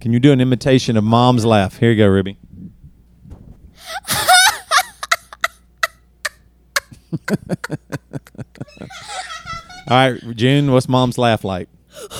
Can 0.00 0.12
you 0.12 0.20
do 0.20 0.32
an 0.32 0.40
imitation 0.40 0.96
of 0.98 1.04
mom's 1.04 1.44
laugh? 1.46 1.78
Here 1.78 1.90
you 1.90 1.96
go, 1.96 2.06
Ruby. 2.08 2.38
All 9.88 10.10
right, 10.10 10.20
June, 10.36 10.70
what's 10.72 10.88
mom's 10.88 11.18
laugh 11.18 11.44
like? 11.44 11.68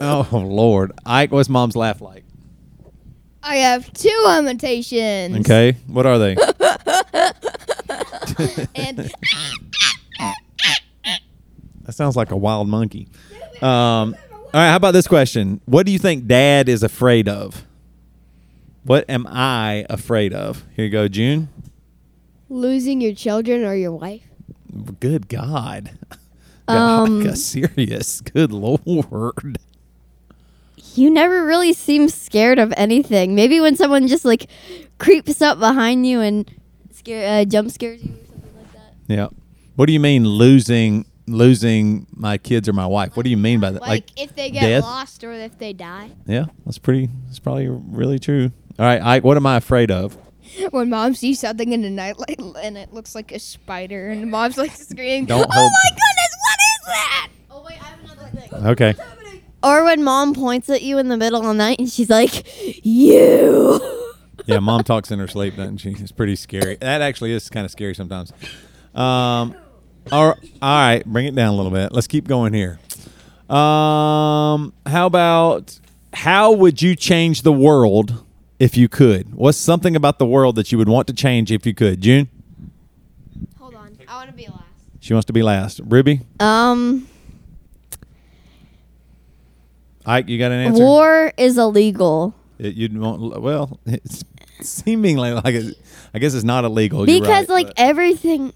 oh, 0.00 0.28
Lord. 0.32 0.92
Ike, 1.06 1.32
what's 1.32 1.48
mom's 1.48 1.76
laugh 1.76 2.00
like? 2.00 2.24
I 3.42 3.56
have 3.56 3.92
two 3.92 4.36
imitations. 4.38 5.38
Okay, 5.40 5.76
what 5.86 6.06
are 6.06 6.18
they? 6.18 6.36
And 8.74 9.10
That 11.84 11.92
sounds 11.92 12.16
like 12.16 12.30
a 12.30 12.36
wild 12.36 12.68
monkey. 12.68 13.08
Um, 13.60 14.14
all 14.14 14.14
right, 14.54 14.70
how 14.70 14.76
about 14.76 14.92
this 14.92 15.08
question? 15.08 15.60
What 15.64 15.84
do 15.86 15.92
you 15.92 15.98
think 15.98 16.26
dad 16.26 16.68
is 16.68 16.82
afraid 16.82 17.28
of? 17.28 17.64
What 18.84 19.08
am 19.08 19.26
I 19.28 19.84
afraid 19.90 20.32
of? 20.32 20.64
Here 20.74 20.84
you 20.84 20.90
go, 20.90 21.08
June. 21.08 21.48
Losing 22.52 23.00
your 23.00 23.14
children 23.14 23.64
or 23.64 23.74
your 23.74 23.92
wife? 23.92 24.22
Good 25.00 25.28
God. 25.28 25.90
Um, 26.68 27.24
Got 27.24 27.38
serious. 27.38 28.20
Good 28.20 28.52
Lord. 28.52 29.58
You 30.94 31.10
never 31.10 31.44
really 31.44 31.72
seem 31.72 32.08
scared 32.08 32.60
of 32.60 32.72
anything. 32.76 33.34
Maybe 33.34 33.60
when 33.60 33.74
someone 33.74 34.06
just 34.06 34.24
like 34.24 34.46
creeps 34.98 35.42
up 35.42 35.58
behind 35.58 36.06
you 36.06 36.20
and 36.20 36.48
scare, 36.92 37.40
uh, 37.40 37.44
jump 37.46 37.72
scares 37.72 38.02
you 38.04 38.12
or 38.12 38.26
something 38.26 38.56
like 38.56 38.72
that. 38.74 38.94
Yeah. 39.08 39.26
What 39.74 39.86
do 39.86 39.92
you 39.92 39.98
mean 40.00 40.24
losing 40.24 41.04
losing 41.26 42.06
my 42.14 42.38
kids 42.38 42.68
or 42.68 42.72
my 42.74 42.86
wife? 42.86 43.16
What 43.16 43.24
do 43.24 43.30
you 43.30 43.36
mean 43.36 43.58
by 43.58 43.72
that? 43.72 43.82
Like, 43.82 44.08
if 44.16 44.36
they 44.36 44.50
get 44.50 44.60
death? 44.60 44.84
lost 44.84 45.24
or 45.24 45.32
if 45.32 45.58
they 45.58 45.72
die. 45.72 46.12
yeah, 46.26 46.44
that's 46.64 46.78
pretty. 46.78 47.08
That's 47.26 47.40
probably 47.40 47.68
really 47.68 48.20
true. 48.20 48.52
All 48.78 48.86
right, 48.86 49.02
Ike. 49.02 49.24
What 49.24 49.36
am 49.36 49.46
I 49.46 49.56
afraid 49.56 49.90
of? 49.90 50.16
when 50.70 50.90
mom 50.90 51.14
sees 51.14 51.40
something 51.40 51.72
in 51.72 51.82
the 51.82 51.90
night 51.90 52.18
light 52.18 52.38
and 52.62 52.76
it 52.78 52.92
looks 52.92 53.14
like 53.14 53.32
a 53.32 53.38
spider, 53.38 54.08
and 54.10 54.30
mom's 54.30 54.56
like 54.58 54.72
screaming, 54.72 55.26
Don't 55.26 55.40
"Oh 55.40 55.52
hold- 55.52 55.72
my 55.72 55.90
goodness, 55.90 56.36
what 56.40 56.58
is 56.58 56.86
that?" 56.86 57.28
Oh 57.50 57.64
wait, 57.66 57.82
I 57.82 57.86
have 57.86 58.00
another 58.04 58.28
thing. 58.36 58.64
Okay. 58.70 58.94
Or 59.64 59.84
when 59.84 60.02
mom 60.02 60.34
points 60.34 60.68
at 60.68 60.82
you 60.82 60.98
in 60.98 61.08
the 61.08 61.16
middle 61.16 61.40
of 61.40 61.46
the 61.46 61.54
night 61.54 61.78
and 61.78 61.88
she's 61.88 62.10
like, 62.10 62.44
"You." 62.84 63.80
yeah, 64.46 64.58
mom 64.58 64.82
talks 64.82 65.10
in 65.12 65.18
her 65.20 65.28
sleep, 65.28 65.56
doesn't 65.56 65.78
she? 65.78 65.90
It's 65.90 66.10
pretty 66.12 66.34
scary. 66.36 66.76
That 66.80 67.00
actually 67.00 67.32
is 67.32 67.48
kind 67.48 67.64
of 67.64 67.70
scary 67.70 67.94
sometimes. 67.94 68.32
Um, 68.94 69.54
all, 70.10 70.30
all 70.30 70.34
right, 70.60 71.02
bring 71.06 71.26
it 71.26 71.34
down 71.36 71.54
a 71.54 71.56
little 71.56 71.70
bit. 71.70 71.92
Let's 71.92 72.08
keep 72.08 72.26
going 72.26 72.52
here. 72.52 72.80
Um, 73.48 74.72
how 74.86 75.06
about 75.06 75.78
how 76.12 76.52
would 76.52 76.82
you 76.82 76.96
change 76.96 77.42
the 77.42 77.52
world 77.52 78.24
if 78.62 78.76
you 78.76 78.88
could? 78.88 79.34
What's 79.34 79.58
something 79.58 79.96
about 79.96 80.20
the 80.20 80.26
world 80.26 80.54
that 80.54 80.70
you 80.70 80.78
would 80.78 80.88
want 80.88 81.08
to 81.08 81.12
change 81.12 81.50
if 81.50 81.66
you 81.66 81.74
could? 81.74 82.00
June, 82.00 82.28
Hold 83.58 83.74
on. 83.74 83.98
I 84.06 84.14
want 84.16 84.30
to 84.30 84.36
be 84.36 84.46
last. 84.46 84.62
she 85.00 85.12
wants 85.12 85.26
to 85.26 85.32
be 85.32 85.42
last. 85.42 85.80
Ruby, 85.84 86.20
Um, 86.38 87.08
Ike, 90.06 90.28
you 90.28 90.38
got 90.38 90.52
an 90.52 90.60
answer? 90.66 90.82
war 90.82 91.32
is 91.36 91.58
illegal 91.58 92.34
It- 92.58 92.74
you'd 92.74 92.96
want 92.96 93.40
well, 93.42 93.80
it's 93.86 94.22
seemingly 94.60 95.32
like 95.32 95.54
it, 95.54 95.76
I 96.14 96.18
guess 96.20 96.34
it's 96.34 96.44
not 96.44 96.64
illegal 96.64 97.04
because 97.04 97.28
right, 97.28 97.48
like 97.48 97.66
but- 97.68 97.78
everything. 97.78 98.52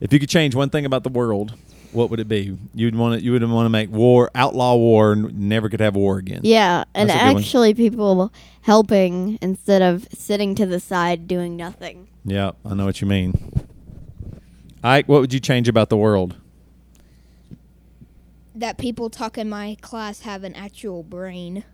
If 0.00 0.12
you 0.12 0.18
could 0.20 0.28
change 0.30 0.54
one 0.54 0.70
thing 0.70 0.86
about 0.86 1.02
the 1.02 1.10
world, 1.10 1.52
what 1.92 2.10
would 2.10 2.20
it 2.20 2.28
be? 2.28 2.56
You'd 2.74 2.94
want 2.96 3.18
to 3.18 3.24
you 3.24 3.32
would 3.32 3.42
want 3.48 3.66
to 3.66 3.70
make 3.70 3.90
war 3.90 4.30
outlaw 4.34 4.76
war 4.76 5.12
and 5.12 5.48
never 5.48 5.68
could 5.68 5.80
have 5.80 5.96
war 5.96 6.18
again. 6.18 6.40
Yeah, 6.44 6.84
and 6.94 7.08
That's 7.10 7.20
a 7.20 7.24
good 7.26 7.34
one. 7.34 7.42
actually 7.42 7.74
people 7.74 8.32
helping 8.62 9.38
instead 9.42 9.82
of 9.82 10.06
sitting 10.12 10.54
to 10.56 10.66
the 10.66 10.78
side 10.80 11.26
doing 11.26 11.56
nothing. 11.56 12.08
Yeah, 12.24 12.52
I 12.64 12.74
know 12.74 12.84
what 12.84 13.00
you 13.00 13.06
mean. 13.06 13.34
Ike, 14.84 15.08
what 15.08 15.20
would 15.20 15.32
you 15.32 15.40
change 15.40 15.68
about 15.68 15.88
the 15.88 15.96
world? 15.96 16.36
That 18.54 18.78
people 18.78 19.10
talk 19.10 19.38
in 19.38 19.48
my 19.48 19.76
class 19.80 20.20
have 20.20 20.44
an 20.44 20.54
actual 20.54 21.02
brain. 21.02 21.64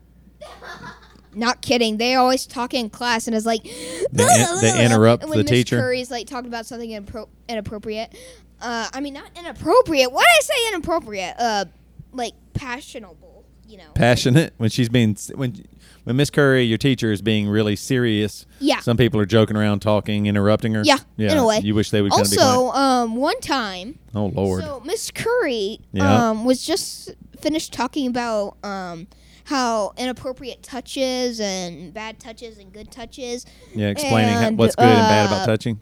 Not 1.34 1.60
kidding. 1.60 1.98
They 1.98 2.14
always 2.14 2.46
talk 2.46 2.72
in 2.72 2.88
class, 2.88 3.26
and 3.26 3.36
it's 3.36 3.44
like 3.44 3.62
They 3.64 4.24
in- 4.24 4.60
they 4.62 4.84
interrupt 4.86 5.22
And 5.22 5.30
when 5.30 5.38
the 5.38 5.44
Miss 5.44 5.50
teacher? 5.50 5.78
Curry's 5.78 6.10
like 6.10 6.26
talking 6.26 6.48
about 6.48 6.64
something 6.66 6.88
inappro- 6.90 7.28
inappropriate. 7.48 8.16
Uh, 8.60 8.88
I 8.92 9.00
mean, 9.00 9.14
not 9.14 9.30
inappropriate. 9.38 10.10
Why 10.12 10.22
did 10.22 10.38
I 10.38 10.54
say 10.54 10.68
inappropriate? 10.68 11.34
Uh, 11.38 11.64
like 12.12 12.32
passionable, 12.54 13.44
you 13.68 13.76
know. 13.78 13.90
Passionate 13.94 14.54
when 14.56 14.70
she's 14.70 14.88
being 14.88 15.16
when 15.34 15.64
when 16.04 16.16
Miss 16.16 16.30
Curry, 16.30 16.62
your 16.62 16.78
teacher, 16.78 17.10
is 17.12 17.20
being 17.20 17.48
really 17.48 17.74
serious. 17.76 18.46
Yeah. 18.60 18.78
Some 18.80 18.96
people 18.96 19.20
are 19.20 19.26
joking 19.26 19.56
around, 19.56 19.80
talking, 19.80 20.26
interrupting 20.26 20.72
her. 20.74 20.82
Yeah, 20.84 20.98
Yeah. 21.16 21.32
in 21.32 21.38
a 21.38 21.44
way. 21.44 21.58
You 21.62 21.74
wish 21.74 21.90
they 21.90 22.00
would 22.00 22.12
also, 22.12 22.68
um, 22.70 23.16
one 23.16 23.40
time, 23.40 23.98
Oh 24.14 24.26
Lord. 24.26 24.62
so 24.62 24.80
Miss 24.84 25.10
Curry 25.10 25.80
Yeah. 25.92 26.30
um, 26.30 26.44
was 26.44 26.64
just 26.64 27.10
finished 27.40 27.72
talking 27.72 28.06
about 28.06 28.56
um, 28.62 29.08
how 29.44 29.92
inappropriate 29.98 30.62
touches 30.62 31.40
and 31.40 31.92
bad 31.92 32.18
touches 32.20 32.58
and 32.58 32.72
good 32.72 32.90
touches, 32.92 33.44
yeah. 33.74 33.88
Explaining 33.88 34.32
how, 34.34 34.50
what's 34.52 34.76
good 34.76 34.84
and 34.86 34.96
bad 34.98 35.24
uh, 35.24 35.34
about 35.34 35.46
touching. 35.46 35.80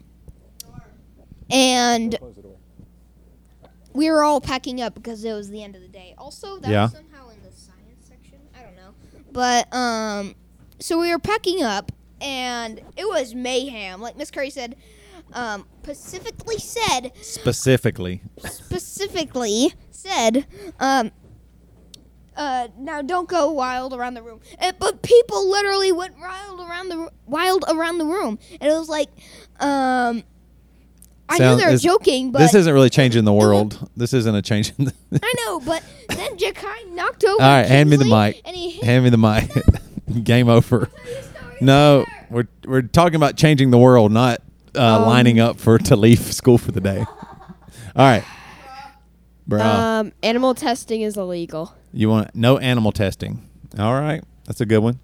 and 1.51 2.17
we 3.95 4.11
were 4.11 4.23
all 4.23 4.41
packing 4.41 4.81
up 4.81 4.93
because 4.93 5.23
it 5.23 5.33
was 5.33 5.49
the 5.49 5.63
end 5.63 5.75
of 5.75 5.81
the 5.81 5.87
day. 5.87 6.13
Also, 6.17 6.57
that 6.59 6.69
Yeah. 6.69 6.83
was 6.83 6.91
somehow 6.91 7.29
in 7.29 7.41
the 7.41 7.51
science 7.51 8.07
section. 8.07 8.39
I 8.57 8.61
don't 8.63 8.75
know, 8.75 8.93
but 9.31 9.73
um, 9.73 10.35
so 10.79 10.99
we 10.99 11.09
were 11.11 11.19
packing 11.19 11.63
up, 11.63 11.91
and 12.21 12.79
it 12.97 13.07
was 13.07 13.33
mayhem. 13.33 14.01
Like 14.01 14.17
Miss 14.17 14.29
Curry 14.31 14.49
said, 14.49 14.75
um, 15.33 15.65
specifically 15.83 16.57
said, 16.59 17.11
Specifically. 17.21 18.21
specifically 18.45 19.73
said, 19.91 20.45
um. 20.79 21.11
Uh, 22.37 22.67
now 22.77 23.01
don't 23.01 23.29
go 23.29 23.49
wild 23.49 23.93
around 23.93 24.13
the 24.13 24.21
room. 24.21 24.41
Uh, 24.59 24.73
but 24.77 25.01
people 25.01 25.49
literally 25.49 25.93
went 25.93 26.17
wild 26.19 26.59
around 26.59 26.89
the 26.89 27.09
wild 27.25 27.63
around 27.69 27.97
the 27.97 28.03
room, 28.05 28.37
and 28.59 28.69
it 28.69 28.75
was 28.77 28.89
like, 28.89 29.07
um, 29.61 30.21
I 31.27 31.37
Sound- 31.37 31.57
knew 31.57 31.65
they're 31.65 31.73
is- 31.73 31.81
joking, 31.81 32.31
but 32.31 32.39
this 32.39 32.53
isn't 32.53 32.71
really 32.73 32.89
changing 32.89 33.25
the 33.25 33.33
world. 33.33 33.89
This 33.97 34.13
isn't 34.13 34.35
a 34.35 34.41
change 34.41 34.71
in 34.77 34.85
the. 34.85 34.93
I 35.23 35.33
know, 35.45 35.59
but 35.59 35.83
then 36.09 36.37
Jakai 36.37 36.91
knocked 36.91 37.23
over. 37.23 37.41
All 37.41 37.49
right, 37.49 37.65
hand 37.65 37.89
me 37.89 37.95
the 37.97 38.03
Kingsley, 38.03 38.19
mic. 38.27 38.41
And 38.45 38.55
he 38.55 38.69
hit 38.71 38.83
Hand 38.83 39.03
me 39.03 39.09
the 39.09 39.17
mic. 39.17 39.51
Game 40.23 40.49
over. 40.49 40.89
No, 41.61 42.05
we're 42.29 42.47
we're 42.65 42.83
talking 42.83 43.15
about 43.15 43.37
changing 43.37 43.71
the 43.71 43.77
world, 43.79 44.11
not 44.11 44.41
uh, 44.75 44.97
Um, 44.99 45.07
lining 45.07 45.39
up 45.39 45.57
for 45.59 45.77
to 45.79 45.95
leave 45.95 46.19
school 46.19 46.57
for 46.59 46.71
the 46.71 46.81
day. 46.81 46.99
All 46.99 48.05
right, 48.05 48.23
bro. 49.47 49.61
Um, 49.61 50.11
animal 50.21 50.53
testing 50.53 51.01
is 51.01 51.17
illegal. 51.17 51.73
you 51.93 52.09
want 52.09 52.35
no 52.35 52.57
animal 52.59 52.91
testing? 52.91 53.49
All 53.79 53.93
right, 53.93 54.23
that's 54.45 54.61
a 54.61 54.65
good 54.65 54.79
one. 54.79 54.99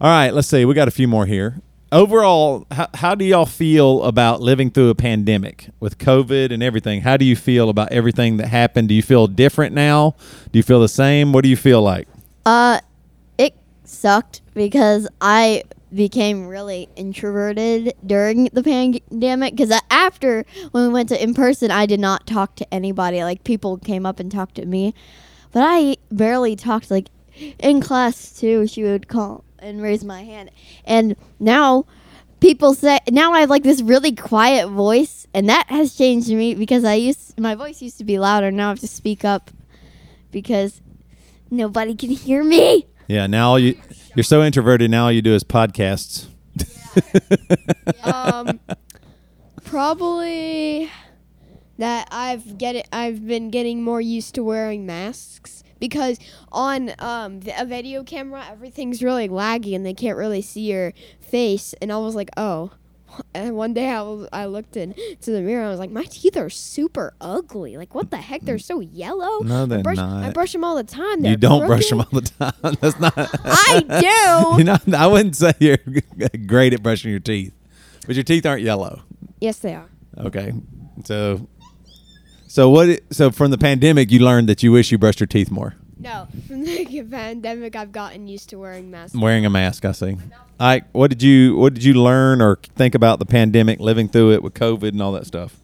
All 0.00 0.10
right, 0.10 0.32
let's 0.34 0.48
see. 0.48 0.64
We 0.64 0.74
got 0.74 0.88
a 0.88 0.90
few 0.90 1.06
more 1.06 1.26
here. 1.26 1.60
Overall, 1.94 2.66
how, 2.72 2.88
how 2.92 3.14
do 3.14 3.24
y'all 3.24 3.46
feel 3.46 4.02
about 4.02 4.40
living 4.40 4.72
through 4.72 4.88
a 4.88 4.96
pandemic 4.96 5.68
with 5.78 5.96
COVID 5.96 6.52
and 6.52 6.60
everything? 6.60 7.02
How 7.02 7.16
do 7.16 7.24
you 7.24 7.36
feel 7.36 7.68
about 7.68 7.92
everything 7.92 8.36
that 8.38 8.48
happened? 8.48 8.88
Do 8.88 8.94
you 8.96 9.02
feel 9.02 9.28
different 9.28 9.76
now? 9.76 10.16
Do 10.50 10.58
you 10.58 10.64
feel 10.64 10.80
the 10.80 10.88
same? 10.88 11.32
What 11.32 11.44
do 11.44 11.48
you 11.48 11.56
feel 11.56 11.80
like? 11.82 12.08
Uh, 12.44 12.80
it 13.38 13.54
sucked 13.84 14.42
because 14.54 15.06
I 15.20 15.62
became 15.94 16.48
really 16.48 16.88
introverted 16.96 17.94
during 18.04 18.46
the 18.52 18.64
pandemic. 18.64 19.54
Because 19.54 19.80
after 19.88 20.44
when 20.72 20.88
we 20.88 20.92
went 20.92 21.10
to 21.10 21.22
in 21.22 21.32
person, 21.32 21.70
I 21.70 21.86
did 21.86 22.00
not 22.00 22.26
talk 22.26 22.56
to 22.56 22.74
anybody. 22.74 23.22
Like 23.22 23.44
people 23.44 23.78
came 23.78 24.04
up 24.04 24.18
and 24.18 24.32
talked 24.32 24.56
to 24.56 24.66
me, 24.66 24.94
but 25.52 25.62
I 25.64 25.98
barely 26.10 26.56
talked. 26.56 26.90
Like 26.90 27.06
in 27.60 27.80
class 27.80 28.32
too, 28.32 28.66
she 28.66 28.82
would 28.82 29.06
call 29.06 29.43
and 29.64 29.82
raise 29.82 30.04
my 30.04 30.22
hand, 30.22 30.50
and 30.84 31.16
now. 31.38 31.86
People 32.40 32.74
say 32.74 32.98
now 33.10 33.32
I 33.32 33.40
have 33.40 33.48
like 33.48 33.62
this 33.62 33.80
really 33.80 34.14
quiet 34.14 34.68
voice, 34.68 35.26
and 35.32 35.48
that 35.48 35.64
has 35.70 35.94
changed 35.94 36.28
me 36.28 36.54
because 36.54 36.84
I 36.84 36.92
used 36.92 37.40
my 37.40 37.54
voice 37.54 37.80
used 37.80 37.96
to 37.98 38.04
be 38.04 38.18
louder. 38.18 38.50
Now 38.50 38.66
I 38.66 38.68
have 38.70 38.80
to 38.80 38.88
speak 38.88 39.24
up 39.24 39.50
because 40.30 40.82
nobody 41.50 41.94
can 41.94 42.10
hear 42.10 42.44
me. 42.44 42.86
Yeah, 43.08 43.26
now 43.28 43.50
all 43.50 43.58
you 43.58 43.80
you're 44.14 44.24
so 44.24 44.42
introverted. 44.42 44.90
Now 44.90 45.04
all 45.04 45.12
you 45.12 45.22
do 45.22 45.34
is 45.34 45.42
podcasts. 45.44 46.26
Um, 48.04 48.60
probably 49.64 50.90
that 51.78 52.08
I've 52.10 52.56
get 52.58 52.76
it. 52.76 52.88
I've 52.92 53.26
been 53.26 53.50
getting 53.50 53.82
more 53.82 54.00
used 54.00 54.34
to 54.36 54.44
wearing 54.44 54.86
masks 54.86 55.64
because 55.88 56.18
on 56.50 56.92
um 56.98 57.40
a 57.58 57.66
video 57.66 58.02
camera 58.02 58.42
everything's 58.50 59.02
really 59.02 59.28
laggy 59.28 59.74
and 59.76 59.84
they 59.84 59.94
can't 59.94 60.16
really 60.16 60.40
see 60.42 60.62
your 60.72 60.92
face. 61.20 61.74
And 61.80 61.92
I 61.92 61.98
was 61.98 62.14
like, 62.14 62.30
oh. 62.36 62.70
And 63.32 63.54
one 63.54 63.74
day 63.74 63.88
I 63.90 64.02
was 64.02 64.28
I 64.32 64.46
looked 64.46 64.76
into 64.76 65.30
the 65.30 65.40
mirror 65.40 65.60
and 65.60 65.68
I 65.68 65.70
was 65.70 65.78
like, 65.78 65.90
my 65.90 66.04
teeth 66.04 66.36
are 66.36 66.50
super 66.50 67.14
ugly. 67.20 67.76
Like 67.76 67.94
what 67.94 68.10
the 68.10 68.16
heck? 68.16 68.40
They're 68.42 68.58
so 68.58 68.80
yellow. 68.80 69.38
No, 69.40 69.66
they're 69.66 69.80
I 69.80 69.82
brush, 69.82 69.96
not. 69.96 70.24
I 70.24 70.30
brush 70.32 70.52
them 70.52 70.64
all 70.64 70.74
the 70.74 70.82
time. 70.84 71.18
you 71.18 71.36
They're 71.36 71.36
don't 71.36 71.66
brush 71.66 71.88
them 71.90 72.00
all 72.00 72.08
the 72.10 72.22
time. 72.22 72.52
That's 72.80 72.98
not. 72.98 73.12
I 73.44 73.80
do. 74.54 74.58
you 74.58 74.64
know, 74.64 74.78
I 74.96 75.06
wouldn't 75.06 75.36
say 75.36 75.52
you're 75.60 75.78
great 76.46 76.72
at 76.74 76.82
brushing 76.82 77.10
your 77.12 77.20
teeth, 77.20 77.52
but 78.06 78.16
your 78.16 78.24
teeth 78.24 78.46
aren't 78.46 78.62
yellow. 78.62 79.02
yes, 79.40 79.58
they 79.60 79.74
are. 79.74 79.88
Okay, 80.18 80.52
so 81.04 81.46
so 82.54 82.70
what? 82.70 83.00
So 83.10 83.32
from 83.32 83.50
the 83.50 83.58
pandemic, 83.58 84.12
you 84.12 84.20
learned 84.20 84.48
that 84.48 84.62
you 84.62 84.70
wish 84.70 84.92
you 84.92 84.96
brushed 84.96 85.18
your 85.18 85.26
teeth 85.26 85.50
more. 85.50 85.74
No, 85.98 86.28
from 86.46 86.62
the 86.62 87.02
pandemic, 87.10 87.74
I've 87.74 87.90
gotten 87.90 88.28
used 88.28 88.50
to 88.50 88.60
wearing 88.60 88.92
masks. 88.92 89.16
Wearing 89.16 89.44
a 89.44 89.50
mask, 89.50 89.84
I 89.84 89.90
see. 89.90 90.16
Ike, 90.60 90.84
what 90.92 91.10
did 91.10 91.20
you 91.20 91.56
what 91.56 91.74
did 91.74 91.82
you 91.82 91.94
learn 91.94 92.40
or 92.40 92.60
think 92.76 92.94
about 92.94 93.18
the 93.18 93.26
pandemic, 93.26 93.80
living 93.80 94.06
through 94.06 94.34
it 94.34 94.42
with 94.44 94.54
COVID 94.54 94.90
and 94.90 95.02
all 95.02 95.10
that 95.14 95.26
stuff? 95.26 95.56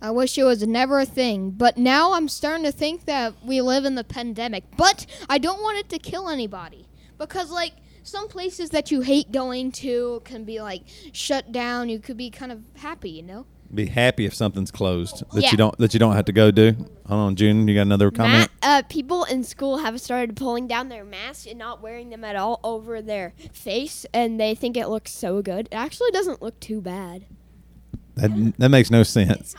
I 0.00 0.10
wish 0.10 0.38
it 0.38 0.44
was 0.44 0.66
never 0.66 1.00
a 1.00 1.04
thing, 1.04 1.50
but 1.50 1.76
now 1.76 2.14
I'm 2.14 2.30
starting 2.30 2.64
to 2.64 2.72
think 2.72 3.04
that 3.04 3.34
we 3.44 3.60
live 3.60 3.84
in 3.84 3.94
the 3.94 4.02
pandemic. 4.02 4.64
But 4.78 5.04
I 5.28 5.36
don't 5.36 5.60
want 5.60 5.80
it 5.80 5.90
to 5.90 5.98
kill 5.98 6.30
anybody 6.30 6.88
because, 7.18 7.50
like, 7.50 7.74
some 8.04 8.28
places 8.28 8.70
that 8.70 8.90
you 8.90 9.02
hate 9.02 9.32
going 9.32 9.70
to 9.72 10.22
can 10.24 10.44
be 10.44 10.62
like 10.62 10.84
shut 11.12 11.52
down. 11.52 11.90
You 11.90 11.98
could 11.98 12.16
be 12.16 12.30
kind 12.30 12.52
of 12.52 12.62
happy, 12.76 13.10
you 13.10 13.22
know. 13.22 13.44
Be 13.74 13.86
happy 13.86 14.26
if 14.26 14.34
something's 14.34 14.70
closed 14.70 15.24
that 15.32 15.42
Yeah. 15.44 15.50
you 15.50 15.56
don't 15.56 15.76
that 15.78 15.94
you 15.94 16.00
don't 16.00 16.14
have 16.14 16.26
to 16.26 16.32
go 16.32 16.50
do. 16.50 16.74
Hold 17.06 17.20
on, 17.20 17.36
June, 17.36 17.66
you 17.66 17.74
got 17.74 17.82
another 17.82 18.10
comment? 18.10 18.50
Ma- 18.62 18.68
uh, 18.68 18.82
people 18.88 19.24
in 19.24 19.44
school 19.44 19.78
have 19.78 19.98
started 20.00 20.36
pulling 20.36 20.66
down 20.66 20.88
their 20.90 21.04
masks 21.04 21.46
and 21.46 21.58
not 21.58 21.82
wearing 21.82 22.10
them 22.10 22.22
at 22.22 22.36
all 22.36 22.60
over 22.62 23.00
their 23.00 23.32
face, 23.52 24.04
and 24.12 24.38
they 24.38 24.54
think 24.54 24.76
it 24.76 24.88
looks 24.88 25.10
so 25.12 25.40
good. 25.40 25.68
It 25.70 25.74
actually 25.74 26.10
doesn't 26.10 26.42
look 26.42 26.60
too 26.60 26.80
bad. 26.82 27.24
That 28.16 28.54
that 28.58 28.68
makes 28.68 28.90
no 28.90 29.02
sense. 29.04 29.54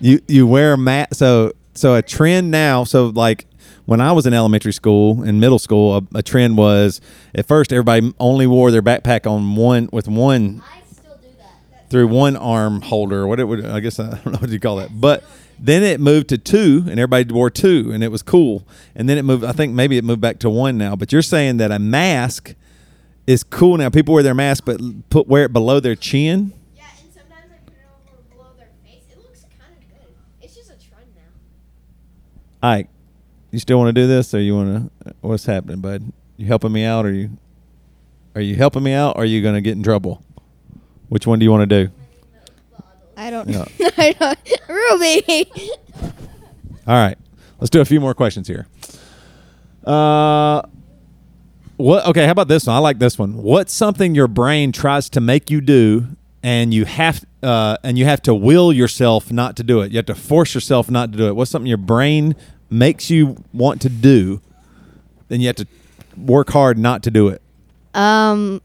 You 0.00 0.20
you 0.28 0.46
wear 0.46 0.74
a 0.74 0.78
mask. 0.78 1.14
So 1.16 1.52
so 1.74 1.94
a 1.96 2.02
trend 2.02 2.52
now. 2.52 2.84
So 2.84 3.06
like 3.08 3.46
when 3.84 4.00
I 4.00 4.12
was 4.12 4.26
in 4.26 4.32
elementary 4.34 4.72
school 4.72 5.22
and 5.22 5.40
middle 5.40 5.58
school, 5.58 5.96
a, 5.96 6.18
a 6.18 6.22
trend 6.22 6.56
was 6.56 7.00
at 7.34 7.46
first 7.46 7.72
everybody 7.72 8.14
only 8.20 8.46
wore 8.46 8.70
their 8.70 8.82
backpack 8.82 9.28
on 9.28 9.56
one 9.56 9.88
with 9.92 10.06
one 10.06 10.62
I 10.72 10.82
still 10.92 11.16
do 11.16 11.28
that. 11.38 11.75
Through 11.88 12.08
one 12.08 12.36
arm 12.36 12.82
holder. 12.82 13.22
or 13.22 13.26
What 13.26 13.40
it 13.40 13.44
would 13.44 13.64
I 13.64 13.80
guess 13.80 13.98
I 14.00 14.10
don't 14.10 14.26
know 14.26 14.38
what 14.38 14.50
you 14.50 14.60
call 14.60 14.76
that, 14.76 14.98
but. 15.00 15.24
Then 15.58 15.82
it 15.82 16.00
moved 16.00 16.28
to 16.28 16.36
two, 16.36 16.80
and 16.82 17.00
everybody 17.00 17.32
wore 17.32 17.48
two, 17.48 17.90
and 17.90 18.04
it 18.04 18.08
was 18.08 18.22
cool. 18.22 18.66
And 18.94 19.08
then 19.08 19.16
it 19.16 19.22
moved. 19.22 19.42
I 19.42 19.52
think 19.52 19.72
maybe 19.72 19.96
it 19.96 20.04
moved 20.04 20.20
back 20.20 20.38
to 20.40 20.50
one 20.50 20.76
now. 20.76 20.96
But 20.96 21.12
you're 21.12 21.22
saying 21.22 21.56
that 21.56 21.72
a 21.72 21.78
mask 21.78 22.54
is 23.26 23.42
cool 23.42 23.78
now. 23.78 23.88
People 23.88 24.12
wear 24.12 24.22
their 24.22 24.34
mask, 24.34 24.64
but 24.66 24.78
put 25.08 25.28
wear 25.28 25.44
it 25.44 25.54
below 25.54 25.80
their 25.80 25.94
chin. 25.94 26.52
Yeah, 26.76 26.84
and 27.02 27.10
sometimes 27.12 27.50
I 27.50 27.58
put 27.64 27.72
it 27.72 27.86
over 28.12 28.22
below 28.34 28.50
their 28.58 28.68
face. 28.84 29.04
It 29.10 29.16
looks 29.16 29.46
kind 29.58 29.72
of 29.72 29.88
good. 29.88 30.14
It's 30.42 30.54
just 30.54 30.68
a 30.68 30.74
trend 30.74 31.06
now. 31.16 32.68
Ike, 32.68 32.88
you 33.50 33.58
still 33.58 33.78
want 33.78 33.88
to 33.88 33.98
do 33.98 34.06
this, 34.06 34.34
or 34.34 34.40
you 34.40 34.54
want 34.56 34.92
to? 35.04 35.14
What's 35.22 35.46
happening, 35.46 35.80
bud? 35.80 36.12
You 36.36 36.46
helping 36.48 36.72
me 36.72 36.84
out, 36.84 37.06
or 37.06 37.12
you? 37.12 37.30
Are 38.34 38.42
you 38.42 38.56
helping 38.56 38.82
me 38.82 38.92
out, 38.92 39.16
or 39.16 39.22
are 39.22 39.24
you 39.24 39.40
going 39.40 39.54
to 39.54 39.62
get 39.62 39.72
in 39.72 39.82
trouble? 39.82 40.22
Which 41.08 41.26
one 41.26 41.38
do 41.38 41.44
you 41.44 41.50
want 41.50 41.68
to 41.68 41.84
do? 41.84 41.92
I 43.16 43.30
don't. 43.30 43.48
Yeah. 43.48 43.64
I 43.96 44.12
don't. 44.12 44.38
Ruby. 44.68 45.50
All 46.86 46.94
right, 46.94 47.18
let's 47.58 47.70
do 47.70 47.80
a 47.80 47.84
few 47.84 48.00
more 48.00 48.14
questions 48.14 48.46
here. 48.46 48.66
Uh, 49.84 50.62
what? 51.76 52.06
Okay, 52.06 52.24
how 52.24 52.32
about 52.32 52.48
this 52.48 52.66
one? 52.66 52.76
I 52.76 52.78
like 52.78 52.98
this 52.98 53.18
one. 53.18 53.42
What's 53.42 53.72
something 53.72 54.14
your 54.14 54.28
brain 54.28 54.72
tries 54.72 55.08
to 55.10 55.20
make 55.20 55.50
you 55.50 55.60
do, 55.60 56.06
and 56.42 56.72
you 56.72 56.84
have 56.84 57.24
uh, 57.42 57.76
and 57.82 57.98
you 57.98 58.04
have 58.04 58.22
to 58.22 58.34
will 58.34 58.72
yourself 58.72 59.32
not 59.32 59.56
to 59.56 59.62
do 59.62 59.80
it. 59.80 59.90
You 59.92 59.96
have 59.96 60.06
to 60.06 60.14
force 60.14 60.54
yourself 60.54 60.90
not 60.90 61.12
to 61.12 61.18
do 61.18 61.28
it. 61.28 61.36
What's 61.36 61.50
something 61.50 61.66
your 61.68 61.76
brain 61.78 62.36
makes 62.70 63.10
you 63.10 63.36
want 63.52 63.80
to 63.82 63.88
do, 63.88 64.40
then 65.28 65.40
you 65.40 65.46
have 65.46 65.56
to 65.56 65.66
work 66.16 66.50
hard 66.50 66.78
not 66.78 67.02
to 67.04 67.10
do 67.10 67.28
it. 67.28 67.42
Um, 67.94 68.60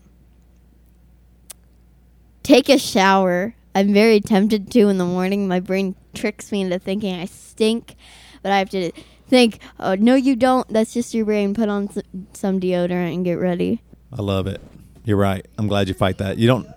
take 2.43 2.69
a 2.69 2.77
shower. 2.77 3.55
I'm 3.73 3.93
very 3.93 4.19
tempted 4.19 4.71
to 4.71 4.89
in 4.89 4.97
the 4.97 5.05
morning. 5.05 5.47
My 5.47 5.59
brain 5.59 5.95
tricks 6.13 6.51
me 6.51 6.61
into 6.61 6.79
thinking 6.79 7.15
I 7.15 7.25
stink, 7.25 7.95
but 8.43 8.51
I 8.51 8.59
have 8.59 8.69
to 8.71 8.91
think, 9.27 9.59
oh, 9.79 9.95
no, 9.95 10.15
you 10.15 10.35
don't. 10.35 10.67
That's 10.67 10.93
just 10.93 11.13
your 11.13 11.25
brain. 11.25 11.53
Put 11.53 11.69
on 11.69 11.89
some 12.33 12.59
deodorant 12.59 13.13
and 13.13 13.23
get 13.23 13.35
ready. 13.35 13.81
I 14.11 14.21
love 14.21 14.47
it. 14.47 14.61
You're 15.05 15.17
right. 15.17 15.45
I'm 15.57 15.67
glad 15.67 15.87
you 15.87 15.93
fight 15.93 16.17
that. 16.17 16.37
You 16.37 16.47
don't. 16.47 16.67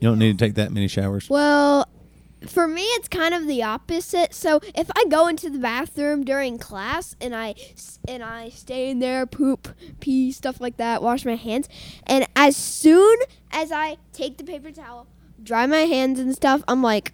You 0.00 0.08
don't 0.08 0.18
need 0.20 0.38
to 0.38 0.44
take 0.44 0.54
that 0.54 0.70
many 0.70 0.86
showers. 0.86 1.28
Well, 1.28 1.88
for 2.46 2.68
me 2.68 2.82
it's 2.82 3.08
kind 3.08 3.34
of 3.34 3.46
the 3.46 3.62
opposite. 3.62 4.34
So 4.34 4.60
if 4.74 4.90
i 4.96 5.04
go 5.08 5.26
into 5.26 5.50
the 5.50 5.58
bathroom 5.58 6.24
during 6.24 6.58
class 6.58 7.16
and 7.20 7.34
i 7.34 7.54
and 8.06 8.22
i 8.22 8.48
stay 8.48 8.90
in 8.90 8.98
there 9.00 9.26
poop 9.26 9.68
pee 10.00 10.30
stuff 10.32 10.60
like 10.60 10.76
that 10.76 11.02
wash 11.02 11.24
my 11.24 11.34
hands 11.34 11.68
and 12.06 12.26
as 12.36 12.56
soon 12.56 13.18
as 13.50 13.72
i 13.72 13.96
take 14.12 14.38
the 14.38 14.44
paper 14.44 14.70
towel 14.70 15.06
dry 15.42 15.66
my 15.66 15.80
hands 15.80 16.18
and 16.18 16.34
stuff 16.34 16.62
i'm 16.68 16.82
like 16.82 17.12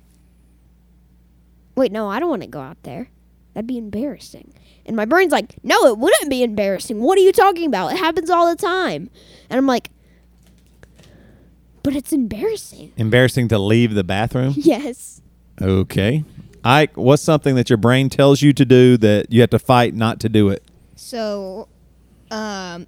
wait 1.74 1.90
no 1.92 2.08
i 2.08 2.18
don't 2.18 2.30
want 2.30 2.42
to 2.42 2.48
go 2.48 2.60
out 2.60 2.82
there. 2.82 3.08
That'd 3.54 3.68
be 3.68 3.78
embarrassing. 3.78 4.52
And 4.84 4.96
my 4.96 5.04
brain's 5.04 5.32
like 5.32 5.56
no 5.62 5.86
it 5.86 5.98
wouldn't 5.98 6.28
be 6.28 6.42
embarrassing. 6.42 7.00
What 7.00 7.18
are 7.18 7.22
you 7.22 7.32
talking 7.32 7.66
about? 7.66 7.92
It 7.92 7.98
happens 7.98 8.30
all 8.30 8.48
the 8.48 8.60
time. 8.60 9.10
And 9.48 9.58
i'm 9.58 9.66
like 9.66 9.90
but 11.84 11.94
it's 11.94 12.12
embarrassing 12.12 12.92
Embarrassing 12.96 13.46
to 13.48 13.58
leave 13.58 13.94
the 13.94 14.02
bathroom. 14.02 14.54
yes 14.56 15.20
Okay. 15.60 16.24
Ike, 16.64 16.96
what's 16.96 17.22
something 17.22 17.54
that 17.56 17.68
your 17.68 17.76
brain 17.76 18.08
tells 18.08 18.42
you 18.42 18.52
to 18.54 18.64
do 18.64 18.96
that 18.98 19.30
you 19.30 19.40
have 19.40 19.50
to 19.50 19.58
fight 19.58 19.94
not 19.94 20.18
to 20.20 20.28
do 20.28 20.48
it? 20.48 20.64
So, 20.96 21.68
um, 22.30 22.86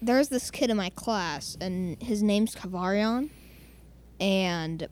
there's 0.00 0.28
this 0.28 0.50
kid 0.50 0.70
in 0.70 0.76
my 0.76 0.90
class, 0.90 1.56
and 1.60 2.00
his 2.00 2.22
name's 2.22 2.54
Kavarion, 2.54 3.30
and 4.20 4.88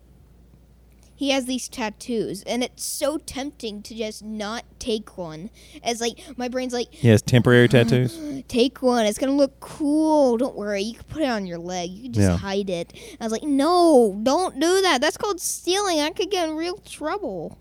he 1.16 1.30
has 1.30 1.46
these 1.46 1.68
tattoos, 1.68 2.42
and 2.42 2.62
it's 2.62 2.84
so 2.84 3.16
tempting 3.18 3.82
to 3.82 3.94
just 3.94 4.22
not 4.22 4.64
take 4.78 5.16
one. 5.18 5.50
As 5.82 6.00
like 6.00 6.18
my 6.36 6.48
brain's 6.48 6.72
like, 6.74 6.88
He 6.92 7.08
has 7.08 7.22
temporary 7.22 7.68
tattoos. 7.70 8.44
take 8.48 8.82
one. 8.82 9.06
It's 9.06 9.18
gonna 9.18 9.32
look 9.32 9.58
cool. 9.60 10.36
Don't 10.36 10.54
worry. 10.54 10.82
You 10.82 10.94
can 10.94 11.04
put 11.04 11.22
it 11.22 11.28
on 11.28 11.46
your 11.46 11.58
leg. 11.58 11.90
You 11.90 12.02
can 12.04 12.12
just 12.12 12.28
Yeah. 12.30 12.36
hide 12.36 12.68
it. 12.70 12.92
I 13.20 13.24
was 13.24 13.32
like, 13.32 13.42
no, 13.44 14.18
don't 14.22 14.60
do 14.60 14.82
that. 14.82 15.00
That's 15.00 15.16
called 15.16 15.40
stealing. 15.40 16.00
I 16.00 16.10
could 16.10 16.30
get 16.30 16.48
in 16.48 16.54
real 16.54 16.76
trouble. 16.78 17.58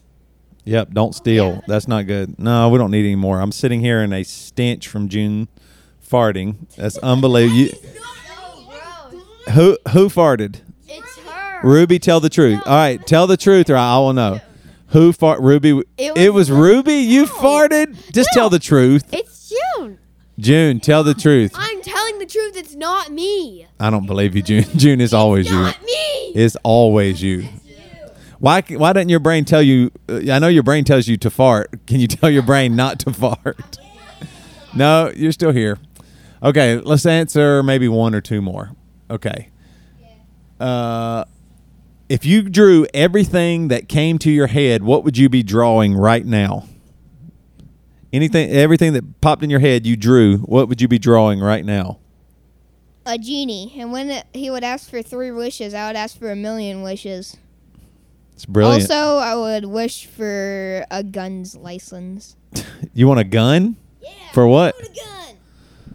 Yep, 0.65 0.91
don't 0.93 1.13
steal. 1.15 1.61
That's 1.67 1.87
not 1.87 2.07
good. 2.07 2.37
No, 2.39 2.69
we 2.69 2.77
don't 2.77 2.91
need 2.91 3.05
any 3.05 3.15
more. 3.15 3.39
I'm 3.39 3.51
sitting 3.51 3.79
here 3.81 4.01
in 4.01 4.11
a 4.11 4.23
stench 4.23 4.87
from 4.87 5.09
June 5.09 5.47
farting. 6.03 6.55
That's 6.75 6.97
unbelievable. 7.03 7.55
You, 7.55 7.69
who 9.51 9.77
who 9.91 10.09
farted? 10.09 10.61
Ruby, 11.65 11.99
tell 11.99 12.19
the 12.19 12.29
truth. 12.29 12.61
All 12.65 12.75
right, 12.75 13.05
tell 13.07 13.27
the 13.27 13.37
truth, 13.37 13.69
or 13.69 13.75
I 13.75 13.97
will 13.97 14.13
know. 14.13 14.39
Who 14.89 15.11
fart? 15.11 15.41
Ruby. 15.41 15.81
It 15.97 16.33
was, 16.33 16.51
Ruby. 16.51 16.93
You 16.95 17.25
farted. 17.25 18.11
Just 18.13 18.29
tell 18.33 18.49
the 18.49 18.59
truth. 18.59 19.03
It's 19.11 19.49
June. 19.77 19.97
June, 20.37 20.79
tell 20.79 21.03
the 21.03 21.13
truth. 21.15 21.51
I'm 21.55 21.81
telling 21.81 22.19
the 22.19 22.25
truth. 22.25 22.55
It's 22.55 22.75
not 22.75 23.11
me. 23.11 23.65
I 23.79 23.89
don't 23.89 24.05
believe 24.05 24.35
you, 24.35 24.41
June. 24.43 24.63
June 24.77 25.01
is 25.01 25.13
always 25.13 25.49
you. 25.49 25.55
Not 25.59 25.81
me. 25.83 25.91
It's 26.35 26.55
always 26.63 27.21
you. 27.23 27.47
Why? 28.39 28.61
c- 28.61 28.77
Why 28.77 28.93
doesn't 28.93 29.09
your 29.09 29.19
brain 29.21 29.43
tell 29.45 29.61
you? 29.63 29.91
Uh, 30.07 30.17
I 30.31 30.39
know 30.39 30.47
your 30.49 30.61
brain 30.63 30.83
tells 30.83 31.07
you 31.07 31.17
to 31.17 31.29
fart. 31.29 31.87
Can 31.87 31.99
you 31.99 32.07
tell 32.09 32.29
your 32.29 32.43
brain 32.43 32.75
not 32.75 32.99
to 32.99 33.11
fart? 33.13 33.79
No, 34.75 35.09
you're 35.15 35.31
still 35.31 35.53
here. 35.53 35.77
Okay, 36.43 36.75
let's 36.75 37.05
answer 37.05 37.63
maybe 37.63 37.87
one 37.87 38.13
or 38.13 38.19
two 38.19 38.41
more. 38.41 38.71
Okay. 39.09 39.47
Uh, 40.59 41.23
if 42.09 42.25
you 42.25 42.43
drew 42.43 42.85
everything 42.93 43.69
that 43.69 43.89
came 43.89 44.17
to 44.19 44.31
your 44.31 44.47
head, 44.47 44.83
what 44.83 45.03
would 45.03 45.17
you 45.17 45.29
be 45.29 45.43
drawing 45.43 45.95
right 45.95 46.25
now? 46.25 46.67
Anything, 48.13 48.49
everything 48.51 48.93
that 48.93 49.21
popped 49.21 49.43
in 49.43 49.49
your 49.49 49.59
head, 49.59 49.85
you 49.85 49.97
drew. 49.97 50.37
What 50.37 50.69
would 50.69 50.79
you 50.81 50.87
be 50.87 50.99
drawing 50.99 51.39
right 51.39 51.65
now? 51.65 51.99
A 53.05 53.17
genie, 53.17 53.73
and 53.77 53.91
when 53.91 54.09
it, 54.09 54.25
he 54.33 54.49
would 54.49 54.63
ask 54.63 54.89
for 54.89 55.01
three 55.01 55.31
wishes, 55.31 55.73
I 55.73 55.87
would 55.87 55.95
ask 55.95 56.17
for 56.17 56.31
a 56.31 56.35
million 56.35 56.81
wishes. 56.81 57.37
It's 58.33 58.45
brilliant. 58.45 58.89
Also, 58.89 59.17
I 59.17 59.35
would 59.35 59.65
wish 59.65 60.07
for 60.07 60.85
a 60.89 61.03
gun's 61.03 61.55
license. 61.55 62.35
you 62.93 63.07
want 63.07 63.19
a 63.19 63.23
gun? 63.23 63.77
Yeah. 64.01 64.09
For 64.33 64.47
what? 64.47 64.75
a 64.79 64.87
gun. 64.87 65.35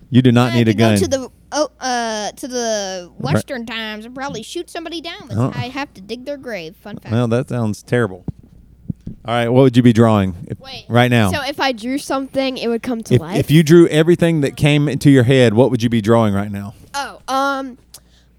You 0.08 0.22
do 0.22 0.30
not 0.32 0.52
I 0.52 0.56
need 0.56 0.68
a 0.68 0.74
gun. 0.74 0.94
Go 0.96 1.00
to 1.00 1.08
the 1.08 1.30
oh, 1.52 1.70
uh, 1.80 2.32
to 2.32 2.48
the 2.48 3.10
Western 3.18 3.66
Times 3.66 4.04
and 4.04 4.14
probably 4.14 4.42
shoot 4.42 4.70
somebody 4.70 5.00
down, 5.00 5.28
but 5.28 5.36
Oh. 5.36 5.52
I 5.54 5.68
have 5.68 5.92
to 5.94 6.00
dig 6.00 6.24
their 6.24 6.36
grave. 6.36 6.76
Fun 6.76 6.98
fact. 6.98 7.12
Well, 7.12 7.28
that 7.28 7.48
sounds 7.48 7.82
terrible. 7.82 8.24
All 9.24 9.34
right, 9.34 9.48
what 9.48 9.62
would 9.62 9.76
you 9.76 9.82
be 9.82 9.92
drawing 9.92 10.34
if, 10.48 10.58
Wait. 10.60 10.86
right 10.88 11.10
now? 11.10 11.30
So 11.30 11.42
if 11.42 11.60
I 11.60 11.72
drew 11.72 11.98
something, 11.98 12.56
it 12.56 12.68
would 12.68 12.82
come 12.82 13.02
to 13.04 13.14
if, 13.16 13.20
life. 13.20 13.36
if 13.38 13.50
you 13.50 13.62
drew 13.62 13.86
everything 13.88 14.40
that 14.40 14.56
came 14.56 14.88
into 14.88 15.10
your 15.10 15.24
head, 15.24 15.52
what 15.54 15.70
would 15.70 15.82
you 15.82 15.88
be 15.90 16.00
drawing 16.00 16.32
right 16.34 16.50
now? 16.50 16.74
oh, 16.94 17.20
um, 17.28 17.76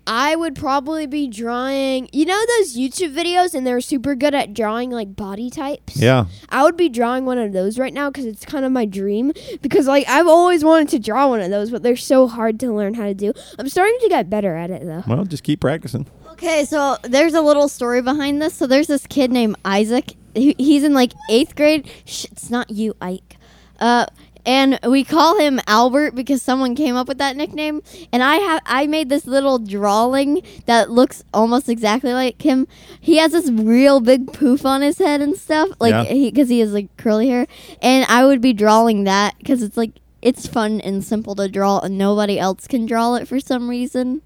I 0.07 0.35
would 0.35 0.55
probably 0.55 1.05
be 1.05 1.27
drawing. 1.27 2.09
You 2.11 2.25
know 2.25 2.43
those 2.57 2.75
YouTube 2.75 3.13
videos, 3.15 3.53
and 3.53 3.65
they're 3.65 3.81
super 3.81 4.15
good 4.15 4.33
at 4.33 4.53
drawing 4.53 4.89
like 4.89 5.15
body 5.15 5.49
types. 5.49 5.97
Yeah. 5.97 6.25
I 6.49 6.63
would 6.63 6.75
be 6.75 6.89
drawing 6.89 7.25
one 7.25 7.37
of 7.37 7.53
those 7.53 7.77
right 7.77 7.93
now 7.93 8.09
because 8.09 8.25
it's 8.25 8.45
kind 8.45 8.65
of 8.65 8.71
my 8.71 8.85
dream. 8.85 9.31
Because 9.61 9.87
like 9.87 10.07
I've 10.09 10.27
always 10.27 10.63
wanted 10.63 10.89
to 10.89 10.99
draw 10.99 11.27
one 11.29 11.41
of 11.41 11.49
those, 11.51 11.69
but 11.69 11.83
they're 11.83 11.95
so 11.95 12.27
hard 12.27 12.59
to 12.61 12.71
learn 12.73 12.95
how 12.95 13.05
to 13.05 13.13
do. 13.13 13.33
I'm 13.59 13.69
starting 13.69 13.97
to 14.01 14.09
get 14.09 14.29
better 14.29 14.55
at 14.55 14.71
it 14.71 14.83
though. 14.83 15.03
Well, 15.07 15.25
just 15.25 15.43
keep 15.43 15.61
practicing. 15.61 16.07
Okay, 16.31 16.65
so 16.65 16.97
there's 17.03 17.33
a 17.33 17.41
little 17.41 17.67
story 17.67 18.01
behind 18.01 18.41
this. 18.41 18.55
So 18.55 18.65
there's 18.65 18.87
this 18.87 19.05
kid 19.05 19.31
named 19.31 19.55
Isaac. 19.63 20.15
He's 20.33 20.83
in 20.83 20.93
like 20.93 21.13
eighth 21.29 21.55
grade. 21.55 21.89
Shh, 22.05 22.25
it's 22.31 22.49
not 22.49 22.71
you, 22.71 22.95
Ike. 23.01 23.37
Uh, 23.79 24.05
and 24.45 24.79
we 24.87 25.03
call 25.03 25.37
him 25.39 25.59
Albert 25.67 26.15
because 26.15 26.41
someone 26.41 26.75
came 26.75 26.95
up 26.95 27.07
with 27.07 27.17
that 27.19 27.35
nickname. 27.35 27.81
And 28.11 28.23
I 28.23 28.35
have 28.35 28.61
I 28.65 28.87
made 28.87 29.09
this 29.09 29.25
little 29.27 29.59
drawing 29.59 30.41
that 30.65 30.89
looks 30.89 31.23
almost 31.33 31.69
exactly 31.69 32.13
like 32.13 32.41
him. 32.41 32.67
He 32.99 33.17
has 33.17 33.31
this 33.31 33.49
real 33.49 33.99
big 33.99 34.33
poof 34.33 34.65
on 34.65 34.81
his 34.81 34.97
head 34.97 35.21
and 35.21 35.35
stuff, 35.37 35.69
like 35.79 35.91
Yeah. 35.91 36.03
he 36.05 36.31
because 36.31 36.49
he 36.49 36.59
has 36.59 36.73
like 36.73 36.95
curly 36.97 37.29
hair. 37.29 37.47
And 37.81 38.05
I 38.09 38.25
would 38.25 38.41
be 38.41 38.53
drawing 38.53 39.03
that 39.05 39.37
because 39.37 39.61
it's 39.63 39.77
like 39.77 39.91
it's 40.21 40.45
fun 40.47 40.81
and 40.81 41.03
simple 41.03 41.33
to 41.35 41.47
draw, 41.49 41.79
and 41.79 41.97
nobody 41.97 42.37
else 42.37 42.67
can 42.67 42.85
draw 42.85 43.15
it 43.15 43.27
for 43.27 43.39
some 43.39 43.69
reason. 43.69 44.21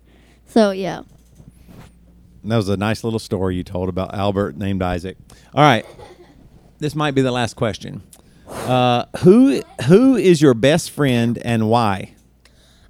So 0.47 0.71
yeah. 0.71 1.04
That 2.43 2.58
was 2.58 2.69
a 2.69 2.78
nice 2.78 3.04
little 3.04 3.17
story 3.17 3.56
you 3.56 3.63
told 3.63 3.89
about 3.89 4.13
Albert 4.13 4.56
named 4.58 4.84
Isaac. 4.84 5.17
All 5.56 5.63
right, 5.63 5.84
this 6.78 6.93
might 6.95 7.15
be 7.15 7.21
the 7.23 7.32
last 7.32 7.56
question. 7.56 8.04
Uh, 8.47 9.05
who 9.19 9.62
who 9.88 10.15
is 10.15 10.41
your 10.41 10.53
best 10.53 10.91
friend 10.91 11.38
and 11.43 11.69
why? 11.69 12.12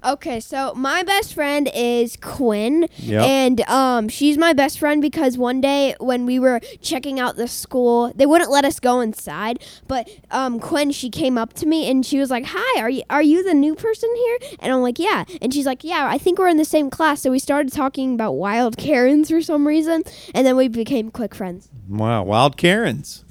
Okay, 0.04 0.38
so 0.38 0.72
my 0.74 1.02
best 1.02 1.34
friend 1.34 1.68
is 1.74 2.16
Quinn, 2.20 2.86
Yep. 2.98 3.22
and 3.24 3.60
um, 3.62 4.08
she's 4.08 4.38
my 4.38 4.52
best 4.52 4.78
friend 4.78 5.02
because 5.02 5.36
one 5.36 5.60
day 5.60 5.96
when 5.98 6.26
we 6.26 6.38
were 6.38 6.60
checking 6.80 7.18
out 7.18 7.34
the 7.34 7.48
school, 7.48 8.12
they 8.14 8.24
wouldn't 8.24 8.50
let 8.50 8.64
us 8.64 8.78
go 8.78 9.00
inside. 9.00 9.58
But 9.88 10.08
um, 10.30 10.60
Quinn, 10.60 10.92
she 10.92 11.10
came 11.10 11.36
up 11.36 11.54
to 11.54 11.66
me 11.66 11.90
and 11.90 12.06
she 12.06 12.20
was 12.20 12.30
like, 12.30 12.44
"Hi, 12.46 12.80
are 12.80 12.90
you 12.90 13.02
are 13.10 13.22
you 13.22 13.42
the 13.42 13.54
new 13.54 13.74
person 13.74 14.08
here?" 14.14 14.38
And 14.60 14.72
I'm 14.72 14.80
like, 14.82 15.00
"Yeah." 15.00 15.24
And 15.42 15.52
she's 15.52 15.66
like, 15.66 15.82
"Yeah, 15.82 16.06
I 16.08 16.18
think 16.18 16.38
we're 16.38 16.48
in 16.48 16.58
the 16.58 16.64
same 16.64 16.88
class." 16.88 17.22
So 17.22 17.30
we 17.32 17.40
started 17.40 17.72
talking 17.72 18.14
about 18.14 18.32
wild 18.32 18.76
Karens 18.76 19.28
for 19.30 19.42
some 19.42 19.66
reason, 19.66 20.04
and 20.34 20.46
then 20.46 20.56
we 20.56 20.68
became 20.68 21.10
quick 21.10 21.34
friends. 21.34 21.68
Wow, 21.88 22.22
Wild 22.22 22.56
Karens. 22.56 23.24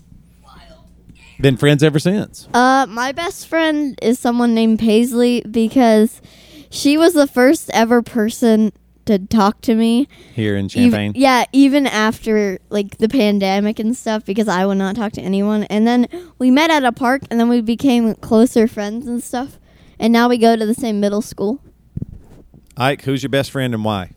Been 1.40 1.58
friends 1.58 1.84
ever 1.84 2.00
since. 2.00 2.48
Uh, 2.54 2.86
my 2.90 3.12
best 3.12 3.48
friend 3.48 3.98
is 4.02 4.18
someone 4.20 4.54
named 4.54 4.80
Paisley 4.80 5.42
because 5.50 6.22
she 6.70 6.98
was 6.98 7.14
the 7.14 7.28
first 7.28 7.70
ever 7.74 8.02
person 8.02 8.72
to 9.06 9.20
talk 9.20 9.62
to 9.62 9.76
me. 9.76 10.08
Here 10.34 10.56
in 10.56 10.66
Ev- 10.66 10.72
Champaign. 10.72 11.12
yeah, 11.16 11.46
even 11.54 11.86
after 11.88 12.58
like 12.70 12.98
the 12.98 13.10
pandemic 13.10 13.80
and 13.80 13.96
stuff, 13.96 14.26
because 14.26 14.48
I 14.48 14.66
would 14.66 14.78
not 14.78 14.96
talk 14.96 15.12
to 15.14 15.22
anyone. 15.22 15.64
And 15.66 15.86
then 15.86 16.08
we 16.40 16.50
met 16.52 16.72
at 16.72 16.84
a 16.84 16.92
park, 16.92 17.22
and 17.30 17.40
then 17.40 17.50
we 17.50 17.62
became 17.62 18.16
closer 18.16 18.68
friends 18.68 19.06
and 19.06 19.22
stuff. 19.24 19.60
And 20.00 20.12
now 20.12 20.28
we 20.28 20.38
go 20.38 20.56
to 20.56 20.66
the 20.66 20.74
same 20.74 21.00
middle 21.00 21.22
school. 21.22 21.60
Ike, 22.78 23.04
who's 23.04 23.24
your 23.24 23.30
best 23.30 23.52
friend 23.52 23.74
and 23.74 23.86
why? 23.86 24.12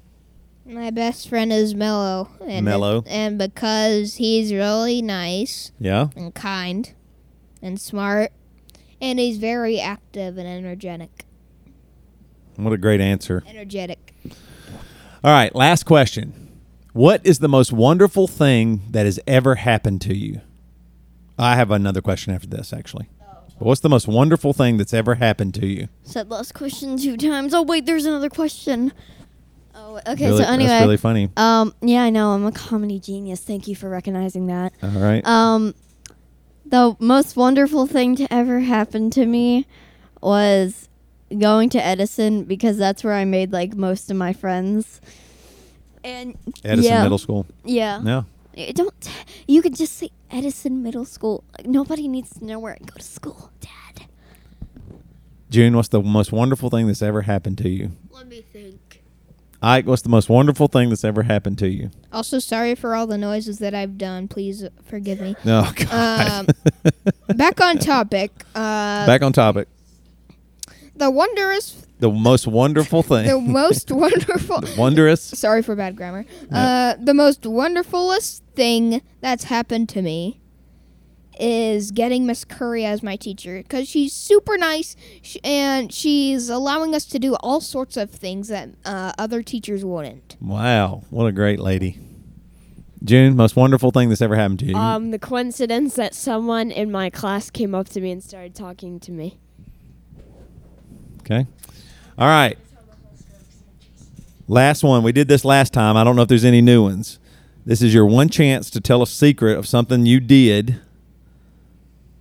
My 0.67 0.91
best 0.91 1.29
friend 1.29 1.53
is 1.53 1.75
Mello. 1.75 2.29
And 2.47 2.65
Mello. 2.65 3.05
and 3.07 3.39
because 3.39 4.17
he's 4.17 4.53
really 4.53 5.01
nice 5.03 5.73
Yeah. 5.79 6.09
and 6.17 6.35
kind 6.35 6.93
and 7.63 7.81
smart, 7.81 8.33
and 9.01 9.19
he's 9.19 9.39
very 9.39 9.81
active 9.81 10.39
and 10.39 10.47
energetic. 10.49 11.25
What 12.57 12.73
a 12.73 12.79
great 12.79 13.01
answer. 13.01 13.43
Energetic. 13.47 14.15
All 15.25 15.33
right, 15.33 15.55
last 15.55 15.85
question. 15.85 16.61
What 16.93 17.21
is 17.25 17.39
the 17.39 17.49
most 17.49 17.73
wonderful 17.73 18.27
thing 18.27 18.83
that 18.91 19.05
has 19.07 19.21
ever 19.27 19.57
happened 19.57 20.01
to 20.03 20.17
you? 20.17 20.41
I 21.39 21.55
have 21.55 21.71
another 21.71 22.01
question 22.01 22.35
after 22.35 22.49
this, 22.49 22.73
actually. 22.73 23.09
But 23.59 23.67
what's 23.67 23.81
the 23.81 23.89
most 23.89 24.07
wonderful 24.09 24.53
thing 24.53 24.77
that's 24.77 24.95
ever 24.95 25.17
happened 25.17 25.55
to 25.55 25.67
you? 25.67 25.89
Said 26.05 26.31
last 26.31 26.55
question 26.55 26.97
two 26.97 27.17
times. 27.17 27.53
Oh 27.55 27.63
wait, 27.63 27.87
there's 27.87 28.07
another 28.07 28.29
question. 28.31 28.93
Oh, 29.75 30.01
okay. 30.07 30.27
Really- 30.27 30.43
so 30.45 30.49
anyway, 30.49 30.69
that's 30.69 30.83
really 30.85 30.97
funny. 30.97 31.31
um, 31.37 31.75
yeah, 31.81 32.03
I 32.03 32.11
know 32.11 32.31
I'm 32.31 32.47
a 32.47 32.53
comedy 32.53 32.99
genius. 33.01 33.41
Thank 33.41 33.67
you 33.69 33.75
for 33.77 33.89
recognizing 33.89 34.47
that. 34.47 34.73
All 34.83 34.91
right. 34.91 35.25
Um, 35.27 35.75
the 36.71 36.97
most 36.99 37.37
wonderful 37.37 37.87
thing 37.87 38.17
to 38.17 38.33
ever 38.33 38.61
happen 38.61 39.11
to 39.11 39.27
me 39.27 39.67
was 40.21 40.89
going 41.37 41.69
to 41.71 41.85
Edison 41.85 42.45
because 42.45 42.77
that's 42.77 43.05
where 43.05 43.15
I 43.15 43.25
made 43.25 43.53
like 43.53 43.75
most 43.75 44.11
of 44.11 44.17
my 44.17 44.33
friends. 44.33 45.01
And 46.05 46.37
Edison 46.65 46.93
yeah, 46.93 47.03
Middle 47.03 47.19
School. 47.19 47.47
Yeah, 47.65 48.01
Yeah. 48.03 48.23
You 48.55 48.73
don't. 48.73 49.11
You 49.47 49.63
could 49.63 49.77
just 49.77 49.97
say 49.97 50.11
Edison 50.31 50.83
Middle 50.83 51.05
School. 51.05 51.45
Like 51.57 51.67
nobody 51.69 52.09
needs 52.09 52.31
to 52.39 52.45
know 52.45 52.59
where 52.59 52.75
I 52.75 52.79
go 52.79 52.97
to 52.97 53.03
school, 53.03 53.53
Dad. 53.61 54.07
June, 55.49 55.77
what's 55.77 55.89
the 55.89 56.03
most 56.03 56.33
wonderful 56.33 56.69
thing 56.69 56.89
that's 56.89 57.01
ever 57.01 57.23
happened 57.23 57.59
to 57.59 57.69
you? 57.69 57.93
Let 58.11 58.27
me 58.27 58.43
think. 58.43 58.48
Ike, 59.61 59.87
what's 59.87 60.03
the 60.03 60.09
most 60.09 60.29
wonderful 60.29 60.69
thing 60.69 60.89
that's 60.89 61.03
ever 61.05 61.25
happened 61.25 61.59
to 61.59 61.69
you? 61.69 61.91
Also, 62.13 62.39
sorry 62.39 62.75
for 62.77 62.95
all 62.95 63.07
the 63.09 63.19
noises 63.19 63.59
that 63.59 63.75
I've 63.75 63.99
done. 63.99 64.29
Please 64.29 64.65
forgive 64.85 65.21
me. 65.21 65.35
Oh 65.45 65.73
God. 65.91 66.49
Um, 66.49 67.37
Back 67.37 67.61
on 67.61 67.79
topic. 67.79 68.31
Uh, 68.55 69.05
Back 69.07 69.23
on 69.23 69.33
topic. 69.33 69.67
the 70.95 71.11
wondrous, 71.11 71.85
The 71.99 72.11
most 72.11 72.47
wonderful 72.47 73.03
thing. 73.03 73.27
the 73.27 73.41
most 73.41 73.91
wonderful. 73.91 74.63
Wondrous. 74.77 75.21
Sorry 75.23 75.63
for 75.63 75.75
bad 75.75 75.97
grammar. 75.97 76.25
Yeah. 76.53 76.95
Uh, 76.97 77.03
the 77.05 77.15
most 77.15 77.43
wonderfulest 77.43 78.43
thing 78.55 79.03
that's 79.21 79.45
happened 79.45 79.89
to 79.91 80.03
me 80.03 80.41
is 81.39 81.91
getting 81.91 82.27
Miss 82.27 82.45
Curry 82.45 82.85
as 82.85 83.03
my 83.03 83.17
teacher 83.17 83.59
because 83.63 83.89
she's 83.89 84.13
super 84.13 84.57
nice 84.57 84.97
and 85.45 85.93
she's 85.93 86.49
allowing 86.49 86.95
us 86.95 87.05
to 87.07 87.19
do 87.19 87.35
all 87.37 87.61
sorts 87.61 87.97
of 87.97 88.11
things 88.11 88.49
that 88.49 88.71
uh, 88.85 89.13
other 89.19 89.43
teachers 89.43 89.85
wouldn't. 89.85 90.37
Wow, 90.41 91.03
what 91.11 91.27
a 91.27 91.33
great 91.33 91.61
lady. 91.61 91.99
June, 93.05 93.37
most 93.37 93.55
wonderful 93.55 93.91
thing 93.91 94.09
that's 94.09 94.23
ever 94.23 94.35
happened 94.35 94.59
to 94.61 94.67
you. 94.67 94.75
Um, 94.75 95.13
the 95.13 95.19
coincidence 95.19 95.95
that 95.95 96.15
someone 96.15 96.71
in 96.71 96.91
my 96.91 97.11
class 97.11 97.49
came 97.51 97.75
up 97.75 97.89
to 97.91 98.01
me 98.01 98.11
and 98.11 98.23
started 98.23 98.55
talking 98.55 98.99
to 99.01 99.13
me. 99.13 99.39
okay. 101.21 101.47
All 102.19 102.27
right. 102.27 102.59
Last 104.49 104.83
one. 104.83 105.03
We 105.03 105.13
did 105.13 105.29
this 105.29 105.45
last 105.45 105.73
time. 105.73 105.97
I 105.97 106.03
don't 106.03 106.17
know 106.17 106.23
if 106.23 106.29
there's 106.29 106.45
any 106.45 106.61
new 106.61 106.83
ones. 106.83 107.19
This 107.65 107.83
is 107.83 107.93
your 107.93 108.07
one 108.07 108.29
chance 108.31 108.71
to 108.71 108.81
tell 108.81 109.03
a 109.03 109.07
secret 109.07 109.59
of 109.59 109.69
something 109.69 110.07
you 110.07 110.21
did. 110.21 110.81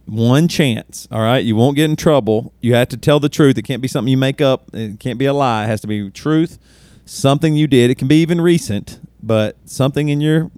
One 0.08 0.48
chance. 0.48 1.08
All 1.12 1.22
right. 1.22 1.44
You 1.44 1.56
won't 1.56 1.76
get 1.76 1.90
in 1.90 1.96
trouble. 1.96 2.54
You 2.62 2.76
have 2.76 2.88
to 2.90 2.98
tell 2.98 3.20
the 3.20 3.30
truth. 3.30 3.58
It 3.58 3.64
can't 3.64 3.82
be 3.82 3.88
something 3.88 4.10
you 4.10 4.18
make 4.18 4.42
up. 4.42 4.74
It 4.74 5.00
can't 5.00 5.20
be 5.20 5.26
a 5.26 5.34
lie. 5.34 5.66
It 5.66 5.68
has 5.68 5.82
to 5.82 5.88
be 5.88 6.10
truth. 6.10 6.58
Something 7.06 7.56
you 7.56 7.68
did. 7.68 7.90
It 7.92 7.96
can 7.96 8.08
be 8.08 8.22
even 8.22 8.40
recent, 8.42 9.00
but 9.22 9.58
something 9.66 10.10
in 10.10 10.22
your 10.22 10.50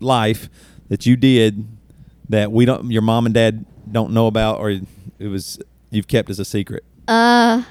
life 0.00 0.48
that 0.88 1.06
you 1.06 1.16
did 1.16 1.66
that 2.28 2.52
we 2.52 2.64
don't 2.64 2.90
your 2.90 3.02
mom 3.02 3.26
and 3.26 3.34
dad 3.34 3.64
don't 3.90 4.12
know 4.12 4.26
about 4.26 4.58
or 4.58 4.70
it 4.70 5.28
was 5.28 5.58
you've 5.90 6.08
kept 6.08 6.30
as 6.30 6.38
a 6.38 6.44
secret. 6.44 6.84
Uh, 7.08 7.62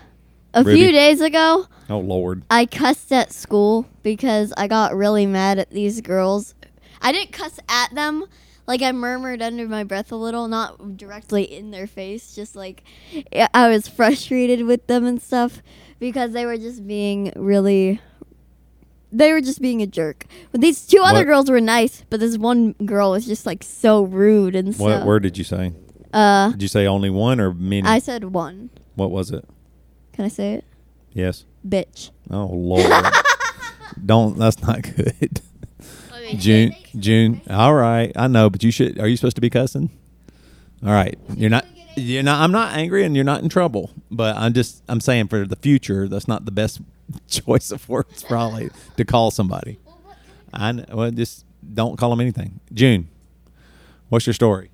a 0.53 0.63
Ruby. 0.63 0.79
few 0.79 0.91
days 0.91 1.21
ago, 1.21 1.67
Oh 1.89 1.99
Lord. 1.99 2.43
I 2.49 2.65
cussed 2.65 3.11
at 3.11 3.33
school 3.33 3.87
because 4.03 4.53
I 4.57 4.67
got 4.67 4.95
really 4.95 5.25
mad 5.25 5.59
at 5.59 5.69
these 5.69 6.01
girls. 6.01 6.55
I 7.01 7.11
didn't 7.11 7.33
cuss 7.33 7.59
at 7.67 7.93
them. 7.93 8.25
Like 8.65 8.81
I 8.81 8.91
murmured 8.93 9.41
under 9.41 9.67
my 9.67 9.83
breath 9.83 10.11
a 10.11 10.15
little, 10.15 10.47
not 10.47 10.95
directly 10.97 11.43
in 11.43 11.71
their 11.71 11.87
face, 11.87 12.33
just 12.33 12.55
like 12.55 12.83
I- 13.53 13.67
was 13.69 13.87
frustrated 13.87 14.65
with 14.65 14.87
them 14.87 15.05
and 15.05 15.21
stuff 15.21 15.61
because 15.99 16.31
they 16.31 16.45
were 16.45 16.57
just 16.57 16.87
being 16.87 17.31
really 17.35 17.99
they 19.15 19.31
were 19.31 19.41
just 19.41 19.61
being 19.61 19.81
a 19.81 19.85
jerk. 19.87 20.25
But 20.51 20.61
these 20.61 20.87
two 20.87 20.99
other 21.01 21.19
What- 21.19 21.25
girls 21.27 21.49
were 21.51 21.61
nice, 21.61 22.03
but 22.09 22.19
this 22.19 22.37
one 22.37 22.71
girl 22.85 23.11
was 23.11 23.25
just 23.27 23.45
like 23.45 23.63
so 23.63 24.01
rude 24.03 24.55
and 24.55 24.73
What 24.75 25.05
word 25.05 25.23
did 25.23 25.37
you 25.37 25.43
say? 25.43 25.73
uh 26.13 26.51
Did 26.51 26.61
you 26.61 26.67
say 26.67 26.87
only 26.87 27.09
one 27.09 27.39
or 27.39 27.53
many? 27.53 27.87
I 27.87 27.99
said 27.99 28.23
one. 28.25 28.69
what 28.95 29.11
was 29.11 29.29
it? 29.31 29.45
Can 30.13 30.25
I 30.25 30.29
say 30.29 30.53
it? 30.53 30.63
Yes. 31.11 31.45
Bitch. 31.67 32.11
Oh 32.31 32.45
Lord. 32.45 32.85
don't 34.05 34.37
that's 34.39 34.61
not 34.61 34.81
good. 34.83 35.41
June 36.37 36.75
June. 36.97 37.41
All 37.49 37.73
right. 37.73 38.11
I 38.15 38.27
know, 38.27 38.49
but 38.49 38.63
you 38.63 38.71
should 38.71 38.99
are 38.99 39.07
you 39.07 39.17
supposed 39.17 39.35
to 39.35 39.41
be 39.41 39.49
cussing? 39.49 39.89
All 40.85 40.91
right. 40.91 41.17
You're 41.35 41.49
not 41.49 41.65
you're 41.95 42.23
not 42.23 42.41
I'm 42.41 42.51
not 42.51 42.73
angry 42.73 43.03
and 43.03 43.15
you're 43.15 43.25
not 43.25 43.41
in 43.41 43.49
trouble. 43.49 43.91
But 44.11 44.35
I'm 44.37 44.53
just 44.53 44.83
I'm 44.87 44.99
saying 44.99 45.27
for 45.27 45.45
the 45.45 45.55
future 45.55 46.07
that's 46.07 46.27
not 46.27 46.45
the 46.45 46.51
best 46.51 46.81
choice 47.27 47.71
of 47.71 47.87
words 47.87 48.23
probably 48.23 48.69
to 48.97 49.05
call 49.05 49.31
somebody. 49.31 49.79
I 50.53 50.71
know, 50.71 50.85
well 50.91 51.11
just 51.11 51.45
don't 51.73 51.97
call 51.97 52.09
them 52.09 52.21
anything. 52.21 52.59
June. 52.73 53.09
What's 54.09 54.27
your 54.27 54.33
story? 54.33 54.69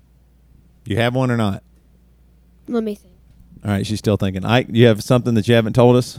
You 0.84 0.96
have 0.96 1.14
one 1.14 1.30
or 1.30 1.36
not? 1.36 1.62
Let 2.68 2.84
me 2.84 2.94
think. 2.94 3.14
All 3.64 3.70
right, 3.70 3.86
she's 3.86 3.98
still 3.98 4.16
thinking. 4.16 4.44
Ike, 4.44 4.68
you 4.70 4.86
have 4.86 5.02
something 5.02 5.34
that 5.34 5.46
you 5.48 5.54
haven't 5.54 5.74
told 5.74 5.96
us? 5.96 6.18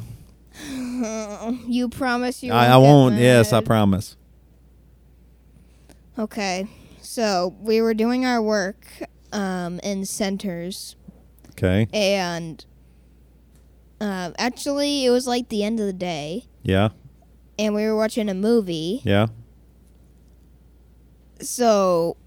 you 1.68 1.90
promise 1.90 2.44
you 2.44 2.52
I, 2.52 2.68
I 2.68 2.78
won't. 2.78 3.16
Yes, 3.16 3.54
I 3.54 3.62
promise. 3.62 4.16
Okay, 6.22 6.68
so 7.02 7.56
we 7.60 7.82
were 7.82 7.96
doing 7.96 8.26
our 8.26 8.40
work 8.40 8.86
um, 9.34 9.80
in 9.80 10.06
centers, 10.06 10.96
Okay. 11.54 11.88
and 11.92 12.64
uh, 14.00 14.30
actually, 14.38 15.04
it 15.04 15.10
was 15.10 15.26
like 15.26 15.50
the 15.50 15.64
end 15.64 15.80
of 15.80 15.88
the 15.88 15.94
day, 15.94 16.46
Yeah. 16.62 16.90
and 17.58 17.74
we 17.74 17.86
were 17.86 17.96
watching 17.96 18.30
a 18.30 18.36
movie. 18.36 19.02
Yeah. 19.04 19.28
So, 21.40 22.18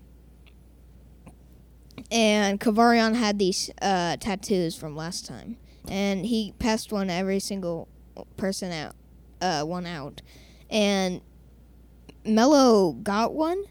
and 2.11 2.59
Kavarian 2.59 3.15
had 3.15 3.39
these 3.39 3.71
uh, 3.81 4.17
tattoos 4.17 4.75
from 4.75 4.97
last 4.97 5.25
time, 5.25 5.57
and 5.89 6.27
he 6.27 6.53
passed 6.59 6.91
one 6.91 7.11
every 7.11 7.39
single 7.39 7.87
person 8.37 8.73
out, 8.73 8.97
uh, 9.41 9.63
one 9.63 9.87
out, 9.87 10.21
and 10.69 11.21
Mello 12.25 12.91
got 12.93 13.35
one, 13.35 13.63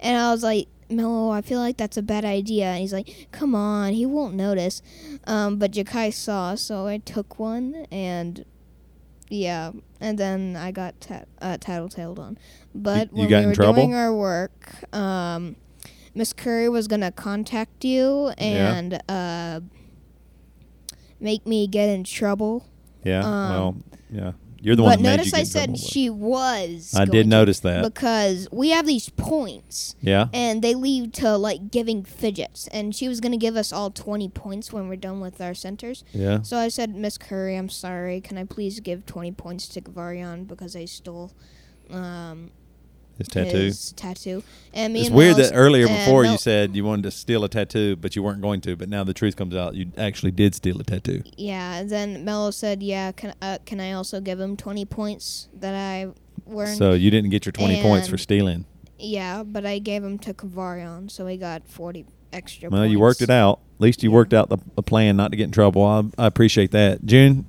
and 0.00 0.16
I 0.16 0.30
was 0.32 0.42
like, 0.42 0.68
Mello, 0.88 1.30
I 1.30 1.40
feel 1.42 1.58
like 1.58 1.76
that's 1.76 1.96
a 1.96 2.02
bad 2.02 2.24
idea. 2.24 2.66
And 2.66 2.80
he's 2.80 2.92
like, 2.92 3.28
Come 3.32 3.54
on, 3.54 3.92
he 3.92 4.06
won't 4.06 4.34
notice. 4.34 4.82
Um, 5.26 5.58
but 5.58 5.72
Jakai 5.72 6.12
saw, 6.12 6.54
so 6.54 6.86
I 6.86 6.98
took 6.98 7.38
one, 7.38 7.86
and 7.90 8.44
yeah, 9.28 9.72
and 10.00 10.16
then 10.18 10.54
I 10.56 10.70
got 10.70 11.00
tat- 11.00 11.26
uh, 11.42 11.56
tattletaled 11.60 12.18
on. 12.20 12.38
But 12.74 13.10
you 13.12 13.20
when 13.22 13.28
got 13.28 13.36
we 13.38 13.42
in 13.44 13.48
were 13.50 13.54
trouble? 13.56 13.74
doing 13.82 13.94
our 13.94 14.14
work, 14.14 14.94
um, 14.94 15.56
Miss 16.14 16.32
Curry 16.32 16.68
was 16.68 16.86
gonna 16.86 17.10
contact 17.10 17.84
you 17.84 18.32
Yeah. 18.38 18.74
and 18.74 19.02
uh, 19.08 19.60
make 21.20 21.46
me 21.46 21.66
get 21.66 21.88
in 21.88 22.04
trouble. 22.04 22.66
Yeah. 23.04 23.20
Um, 23.24 23.50
well, 23.50 23.76
yeah. 24.10 24.32
You're 24.60 24.76
the 24.76 24.82
one 24.82 24.92
but 24.92 24.96
that 24.96 25.02
made 25.02 25.16
notice 25.18 25.34
I 25.34 25.42
said 25.44 25.78
she 25.78 26.08
was. 26.10 26.94
I 26.96 27.04
did 27.04 27.26
notice 27.26 27.60
that. 27.60 27.82
because 27.82 28.48
we 28.50 28.70
have 28.70 28.86
these 28.86 29.08
points 29.10 29.94
yeah. 30.00 30.28
and 30.32 30.62
they 30.62 30.74
lead 30.74 31.12
to 31.14 31.36
like 31.36 31.70
giving 31.70 32.02
fidgets 32.04 32.66
and 32.68 32.94
she 32.94 33.08
was 33.08 33.20
going 33.20 33.32
to 33.32 33.38
give 33.38 33.56
us 33.56 33.72
all 33.72 33.90
20 33.90 34.28
points 34.30 34.72
when 34.72 34.88
we're 34.88 34.96
done 34.96 35.20
with 35.20 35.40
our 35.40 35.54
centers 35.54 36.04
Yeah. 36.12 36.42
so 36.42 36.56
i 36.56 36.68
said 36.68 36.94
miss 36.94 37.18
curry 37.18 37.56
i'm 37.56 37.68
sorry 37.68 38.20
can 38.20 38.38
i 38.38 38.44
please 38.44 38.80
give 38.80 39.06
20 39.06 39.32
points 39.32 39.68
to 39.68 39.80
Gavarian 39.80 40.46
because 40.46 40.74
i 40.74 40.84
stole 40.84 41.32
um, 41.90 42.50
His 43.18 43.28
tattoo. 43.28 43.56
his 43.56 43.92
tattoo 43.92 44.42
and 44.74 44.92
me 44.92 45.00
It's 45.00 45.08
and 45.08 45.16
weird 45.16 45.36
Mel- 45.38 45.46
that 45.50 45.54
earlier 45.56 45.86
and 45.86 45.96
before 45.96 46.24
you 46.24 46.36
said 46.36 46.76
you 46.76 46.84
wanted 46.84 47.02
to 47.04 47.10
steal 47.10 47.44
a 47.44 47.48
tattoo, 47.48 47.96
but 47.96 48.14
you 48.14 48.22
weren't 48.22 48.42
going 48.42 48.60
to. 48.62 48.76
But 48.76 48.88
now 48.88 49.04
the 49.04 49.14
truth 49.14 49.36
comes 49.36 49.54
out, 49.54 49.74
you 49.74 49.90
actually 49.96 50.32
did 50.32 50.54
steal 50.54 50.78
a 50.80 50.84
tattoo. 50.84 51.22
yeah 51.36 51.76
and 51.78 51.88
then 51.90 52.24
mello 52.24 52.50
said 52.50 52.82
yeah 52.82 53.12
can, 53.12 53.34
uh, 53.40 53.58
can 53.64 53.80
i 53.80 53.92
also 53.92 54.20
give 54.20 54.38
him 54.38 54.56
20 54.56 54.84
points 54.84 55.48
that 55.54 55.74
i 55.74 56.08
weren't 56.44 56.76
So 56.78 56.92
you 56.92 57.10
didn't 57.10 57.30
get 57.30 57.46
your 57.46 57.52
20 57.52 57.82
points 57.82 58.06
for 58.08 58.18
stealing. 58.18 58.64
yeah 58.98 59.42
but 59.42 59.64
i 59.64 59.78
gave 59.78 60.04
him 60.04 60.18
to 60.20 60.34
Kavarian, 60.34 61.10
so 61.10 61.26
he 61.26 61.36
got 61.36 61.66
40 61.66 62.04
extra 62.32 62.68
Well, 62.68 62.84
you 62.84 62.98
worked 63.00 63.22
it 63.22 63.30
out. 63.30 63.60
At 63.76 63.80
least 63.80 64.02
you 64.02 64.10
worked 64.10 64.34
out 64.34 64.48
the, 64.50 64.58
the 64.74 64.82
plan 64.82 65.16
not 65.16 65.30
to 65.30 65.36
get 65.36 65.44
in 65.44 65.50
trouble. 65.52 65.82
I, 65.84 66.02
I 66.22 66.26
appreciate 66.26 66.70
that. 66.72 67.04
June, 67.06 67.46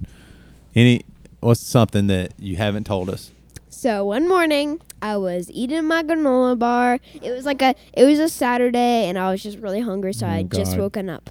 any 0.75 1.01
what's 1.39 1.59
something 1.61 2.07
that 2.07 2.33
you 2.39 2.55
haven't 2.57 2.85
told 2.85 3.09
us? 3.09 3.31
So 3.77 4.05
one 4.05 4.27
morning, 4.27 4.81
I 5.03 5.17
was 5.17 5.51
eating 5.51 5.85
my 5.85 6.01
granola 6.01 6.57
bar. 6.57 6.97
It 7.21 7.29
was 7.29 7.45
like 7.45 7.61
a 7.61 7.75
it 7.93 8.05
was 8.05 8.17
a 8.17 8.27
Saturday, 8.27 9.05
and 9.07 9.19
I 9.19 9.29
was 9.29 9.43
just 9.43 9.59
really 9.59 9.81
hungry, 9.81 10.13
so 10.13 10.25
Oh, 10.25 10.29
I 10.29 10.37
had 10.37 10.51
just 10.51 10.75
woken 10.79 11.11
up. 11.11 11.29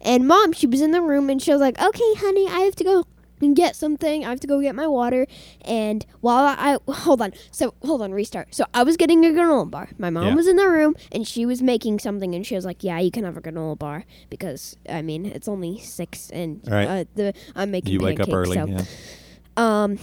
And 0.00 0.28
mom, 0.28 0.52
she 0.52 0.68
was 0.68 0.80
in 0.80 0.92
the 0.92 1.02
room, 1.02 1.28
and 1.28 1.42
she 1.42 1.50
was 1.50 1.60
like, 1.60 1.76
"Okay, 1.82 2.14
honey, 2.18 2.46
I 2.46 2.60
have 2.60 2.76
to 2.76 2.84
go 2.84 3.04
and 3.40 3.56
get 3.56 3.74
something. 3.74 4.24
I 4.24 4.28
have 4.30 4.38
to 4.38 4.46
go 4.46 4.60
get 4.60 4.76
my 4.76 4.86
water." 4.86 5.26
And 5.62 6.06
while 6.20 6.44
I, 6.46 6.78
I 6.86 6.92
hold 6.92 7.20
on, 7.20 7.32
so 7.50 7.74
hold 7.82 8.00
on, 8.00 8.12
restart. 8.12 8.54
So 8.54 8.64
I 8.72 8.84
was 8.84 8.96
getting 8.96 9.24
a 9.26 9.30
granola 9.30 9.68
bar. 9.68 9.88
My 9.98 10.08
mom 10.08 10.26
Yeah. 10.28 10.34
was 10.36 10.46
in 10.46 10.54
the 10.54 10.68
room, 10.68 10.94
and 11.10 11.26
she 11.26 11.44
was 11.46 11.62
making 11.62 11.98
something, 11.98 12.32
and 12.32 12.46
she 12.46 12.54
was 12.54 12.64
like, 12.64 12.84
"Yeah, 12.84 13.00
you 13.00 13.10
can 13.10 13.24
have 13.24 13.36
a 13.36 13.40
granola 13.40 13.76
bar 13.76 14.04
because 14.30 14.76
I 14.88 15.02
mean 15.02 15.26
it's 15.26 15.48
only 15.48 15.80
six, 15.80 16.30
and 16.30 16.60
right. 16.70 16.86
uh, 16.86 17.04
the 17.16 17.34
I'm 17.56 17.72
making 17.72 17.94
You 17.94 17.98
wake 17.98 18.20
up 18.20 18.28
early. 18.32 18.54
so 18.56 18.66
Yeah. 18.68 18.84
um, 19.56 19.98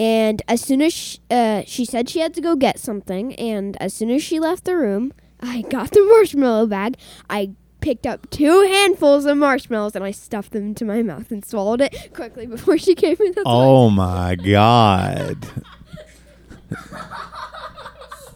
and 0.00 0.40
as 0.48 0.62
soon 0.62 0.80
as 0.80 0.94
she, 0.94 1.18
uh, 1.30 1.62
she 1.66 1.84
said 1.84 2.08
she 2.08 2.20
had 2.20 2.32
to 2.32 2.40
go 2.40 2.56
get 2.56 2.78
something, 2.80 3.34
and 3.34 3.76
as 3.82 3.92
soon 3.92 4.08
as 4.10 4.22
she 4.22 4.40
left 4.40 4.64
the 4.64 4.74
room, 4.74 5.12
I 5.40 5.60
got 5.60 5.90
the 5.90 6.02
marshmallow 6.16 6.68
bag. 6.68 6.96
I 7.28 7.50
picked 7.82 8.06
up 8.06 8.30
two 8.30 8.62
handfuls 8.62 9.26
of 9.26 9.36
marshmallows 9.36 9.94
and 9.94 10.02
I 10.02 10.10
stuffed 10.10 10.52
them 10.52 10.68
into 10.68 10.86
my 10.86 11.02
mouth 11.02 11.30
and 11.30 11.44
swallowed 11.44 11.82
it 11.82 12.14
quickly 12.14 12.46
before 12.46 12.78
she 12.78 12.94
gave 12.94 13.20
me 13.20 13.28
the. 13.28 13.42
Oh 13.44 13.90
my 13.90 14.36
God. 14.36 15.44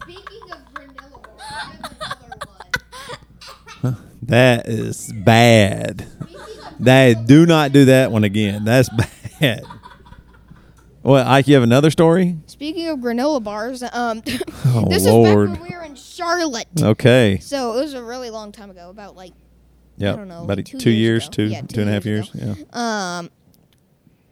Speaking 0.03 0.51
of 0.51 0.59
vanilla, 3.81 3.97
That 4.21 4.67
is 4.69 5.11
bad. 5.13 6.05
That 6.79 7.25
do 7.25 7.47
not 7.47 7.71
do 7.71 7.85
that 7.85 8.11
one 8.11 8.23
again. 8.23 8.65
That's 8.65 8.89
bad. 9.39 9.65
Well, 11.05 11.27
Ike, 11.27 11.47
you 11.47 11.53
have 11.53 11.61
another 11.63 11.91
story? 11.91 12.37
Speaking 12.47 12.87
of 12.87 12.97
granola 12.99 13.43
bars, 13.43 13.83
um, 13.83 14.23
Oh 14.65 14.85
this 14.89 15.05
Lord. 15.05 15.49
is 15.51 15.55
back 15.55 15.61
when 15.61 15.69
we 15.71 15.75
were 15.77 15.83
in 15.83 15.95
Charlotte. 15.95 16.67
Okay. 16.81 17.37
So 17.41 17.73
it 17.77 17.81
was 17.81 17.93
a 17.93 18.03
really 18.03 18.31
long 18.31 18.51
time 18.51 18.71
ago, 18.71 18.89
about 18.89 19.15
like 19.15 19.33
Yeah. 19.97 20.13
I 20.13 20.15
don't 20.15 20.27
know, 20.27 20.43
About 20.43 20.57
like 20.57 20.65
two, 20.65 20.79
two 20.79 20.89
years, 20.89 21.25
years 21.25 21.29
two, 21.29 21.43
Yeah, 21.43 21.61
two 21.61 21.67
two 21.67 21.81
and 21.81 21.89
a 21.91 21.93
half 21.93 22.05
years 22.07 22.31
years. 22.33 22.57
Yeah. 22.57 23.17
um, 23.19 23.29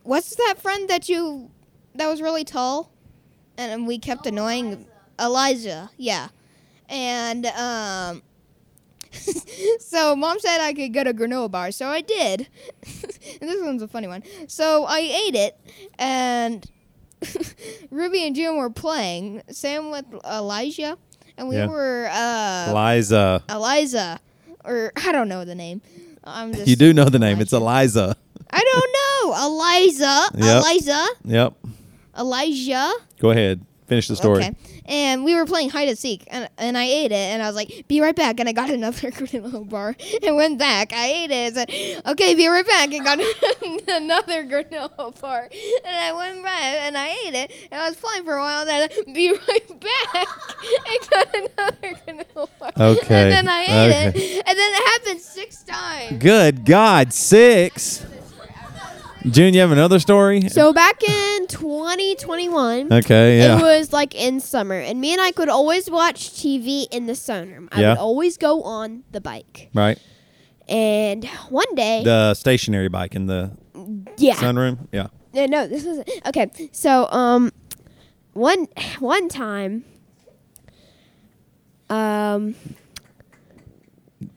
what's 0.01 0.35
that 0.35 0.55
friend 0.59 0.89
that 0.89 1.07
you 1.09 1.51
that 1.93 2.07
was 2.07 2.23
really 2.23 2.43
tall, 2.43 2.91
and 3.55 3.85
we 3.85 3.99
kept 3.99 4.25
annoying 4.25 4.87
Eliza? 5.19 5.91
Yeah, 5.97 6.29
and 6.89 7.45
um. 7.45 8.23
so 9.79 10.15
mom 10.15 10.39
said 10.39 10.59
I 10.61 10.73
could 10.73 10.93
get 10.93 11.07
a 11.07 11.13
granola 11.13 11.49
bar, 11.49 11.71
so 11.71 11.87
I 11.87 12.01
did. 12.01 12.47
and 13.41 13.49
this 13.49 13.61
one's 13.61 13.81
a 13.81 13.87
funny 13.87 14.07
one. 14.07 14.23
So 14.47 14.85
I 14.85 14.99
ate 14.99 15.35
it, 15.35 15.59
and 15.99 16.65
Ruby 17.91 18.25
and 18.25 18.35
Jim 18.35 18.57
were 18.57 18.69
playing. 18.69 19.41
Sam 19.49 19.91
with 19.91 20.05
Elijah, 20.25 20.97
and 21.37 21.47
we 21.49 21.55
Yeah. 21.55 21.67
were 21.67 22.09
uh, 22.11 22.73
Liza. 22.73 23.43
Eliza, 23.49 24.19
or 24.65 24.91
I 24.95 25.11
don't 25.11 25.29
know 25.29 25.45
the 25.45 25.55
name. 25.55 25.81
I'm 26.23 26.53
just 26.53 26.67
You 26.67 26.75
do 26.75 26.93
know 26.93 27.05
the 27.05 27.19
name. 27.19 27.41
It's 27.41 27.53
Eliza. 27.53 28.15
I 28.49 28.59
don't 28.59 29.31
know. 29.31 29.45
Eliza. 29.45 30.29
Yep. 30.35 30.63
Eliza. 30.63 31.07
Yep. 31.25 31.53
Elijah. 32.17 32.91
Go 33.19 33.31
ahead. 33.31 33.65
Finish 33.93 34.07
the 34.07 34.15
story. 34.15 34.43
Okay. 34.43 34.55
And 34.85 35.23
we 35.23 35.35
were 35.35 35.45
playing 35.45 35.69
hide 35.69 35.87
and 35.87 35.97
seek, 35.97 36.27
and, 36.31 36.49
and 36.57 36.75
I 36.75 36.85
ate 36.85 37.11
it, 37.11 37.15
and 37.31 37.43
I 37.43 37.45
was 37.45 37.55
like, 37.55 37.85
"Be 37.87 38.01
right 38.01 38.15
back," 38.15 38.39
and 38.39 38.49
I 38.49 38.51
got 38.51 38.69
another 38.79 39.11
granola 39.11 39.69
bar, 39.69 39.95
and 40.23 40.35
went 40.35 40.57
back. 40.57 40.91
I 40.91 41.05
ate 41.07 41.29
it, 41.31 41.33
and 41.33 41.55
said, 41.55 42.01
"Okay, 42.07 42.33
be 42.33 42.47
right 42.47 42.65
back," 42.65 42.91
and 42.91 43.05
got 43.05 43.19
another 43.87 44.45
granola 44.45 45.21
bar, 45.21 45.47
and 45.85 45.95
I 45.95 46.11
went 46.11 46.43
back 46.43 46.63
and 46.63 46.97
I 46.97 47.09
ate 47.25 47.35
it, 47.35 47.51
and 47.71 47.81
I 47.81 47.87
was 47.87 47.97
fine 47.97 48.25
for 48.25 48.33
a 48.35 48.39
while. 48.41 48.61
And 48.61 48.69
Then 48.69 48.89
I, 48.91 49.13
be 49.13 49.29
right 49.31 49.79
back, 49.79 50.27
and 50.89 51.09
got 51.09 51.35
another 51.35 51.99
granola 52.07 52.49
bar. 52.59 52.71
Okay, 52.75 53.23
And 53.23 53.31
then 53.31 53.47
I 53.47 53.61
ate 53.61 53.89
okay. 53.89 54.07
it, 54.07 54.43
and 54.47 54.57
then 54.57 54.73
it 54.73 54.87
happened 54.87 55.21
six 55.21 55.61
times. 55.63 56.17
Good 56.17 56.65
God. 56.65 57.13
Six. 57.13 58.03
June, 59.29 59.53
you 59.53 59.61
have 59.61 59.71
another 59.71 59.99
story? 59.99 60.49
So 60.49 60.73
back 60.73 61.01
in 61.01 61.47
2021, 61.47 62.91
okay. 62.91 63.37
Yeah. 63.37 63.57
it 63.57 63.61
was 63.61 63.93
like 63.93 64.13
in 64.15 64.39
summer, 64.41 64.75
and 64.75 64.99
me 64.99 65.13
and 65.13 65.21
I 65.21 65.31
could 65.31 65.47
always 65.49 65.89
watch 65.89 66.29
TV 66.31 66.87
in 66.91 67.05
the 67.05 67.13
sunroom. 67.13 67.69
I 67.71 67.81
Yeah. 67.81 67.89
would 67.91 67.99
always 67.99 68.37
go 68.37 68.63
on 68.63 69.03
the 69.11 69.21
bike. 69.21 69.69
right. 69.73 69.97
And 70.69 71.25
one 71.49 71.73
day, 71.75 72.03
The 72.05 72.33
stationary 72.35 72.87
bike 72.87 73.15
in 73.15 73.25
the 73.27 73.51
yeah, 74.17 74.35
sunroom. 74.35 74.87
Yeah. 74.93 75.07
no, 75.33 75.45
no, 75.45 75.67
this 75.67 75.83
was 75.85 76.03
okay. 76.27 76.49
So, 76.71 77.09
um, 77.11 77.51
one 78.33 78.67
one 78.99 79.27
time, 79.29 79.83
um, 81.89 82.55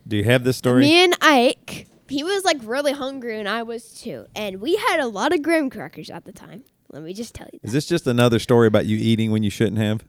Do 0.06 0.16
you 0.16 0.24
have 0.24 0.42
this 0.44 0.56
story? 0.56 0.80
me 0.82 1.04
and 1.04 1.14
Ike, 1.20 1.86
he 2.08 2.22
was 2.24 2.44
like 2.44 2.58
really 2.62 2.92
hungry, 2.92 3.38
and 3.38 3.48
I 3.48 3.62
was 3.62 3.92
too, 3.92 4.26
and 4.34 4.60
we 4.60 4.76
had 4.76 5.00
a 5.00 5.06
lot 5.06 5.32
of 5.32 5.42
graham 5.42 5.70
crackers 5.70 6.10
at 6.10 6.24
the 6.24 6.32
time. 6.32 6.64
Let 6.92 7.02
me 7.02 7.12
just 7.14 7.34
tell 7.34 7.48
you. 7.52 7.58
Is 7.62 7.72
this 7.72 7.86
just 7.86 8.06
another 8.06 8.38
story 8.38 8.66
about 8.68 8.86
you 8.86 8.96
eating 8.96 9.30
when 9.32 9.42
you 9.42 9.50
shouldn't 9.50 9.78
have? 9.78 10.04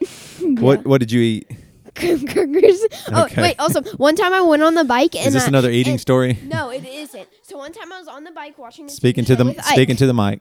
What 0.40 0.86
What 0.86 0.98
did 1.00 1.12
you 1.12 1.20
eat? 1.20 1.50
graham 1.94 2.26
crackers. 2.26 2.80
Oh 3.12 3.24
Okay. 3.24 3.42
wait, 3.42 3.56
also 3.58 3.82
one 3.96 4.16
time 4.16 4.32
I 4.32 4.40
went 4.40 4.62
on 4.62 4.74
the 4.74 4.84
bike 4.84 5.14
and 5.14 5.26
Is 5.26 5.34
this 5.34 5.44
I- 5.44 5.48
another 5.48 5.70
eating 5.70 5.92
and- 5.94 6.00
story? 6.00 6.38
No, 6.44 6.70
it 6.70 6.84
isn't. 6.84 7.28
So 7.42 7.58
one 7.58 7.72
time 7.72 7.92
I 7.92 7.98
was 7.98 8.08
on 8.08 8.24
the 8.24 8.30
bike 8.30 8.56
watching 8.58 8.88
Speaking 8.88 9.24
TV 9.24 9.28
to 9.28 9.36
the 9.44 9.62
speaking 9.64 9.94
Ike, 9.94 9.98
to 9.98 10.06
the 10.06 10.14
mic. 10.14 10.40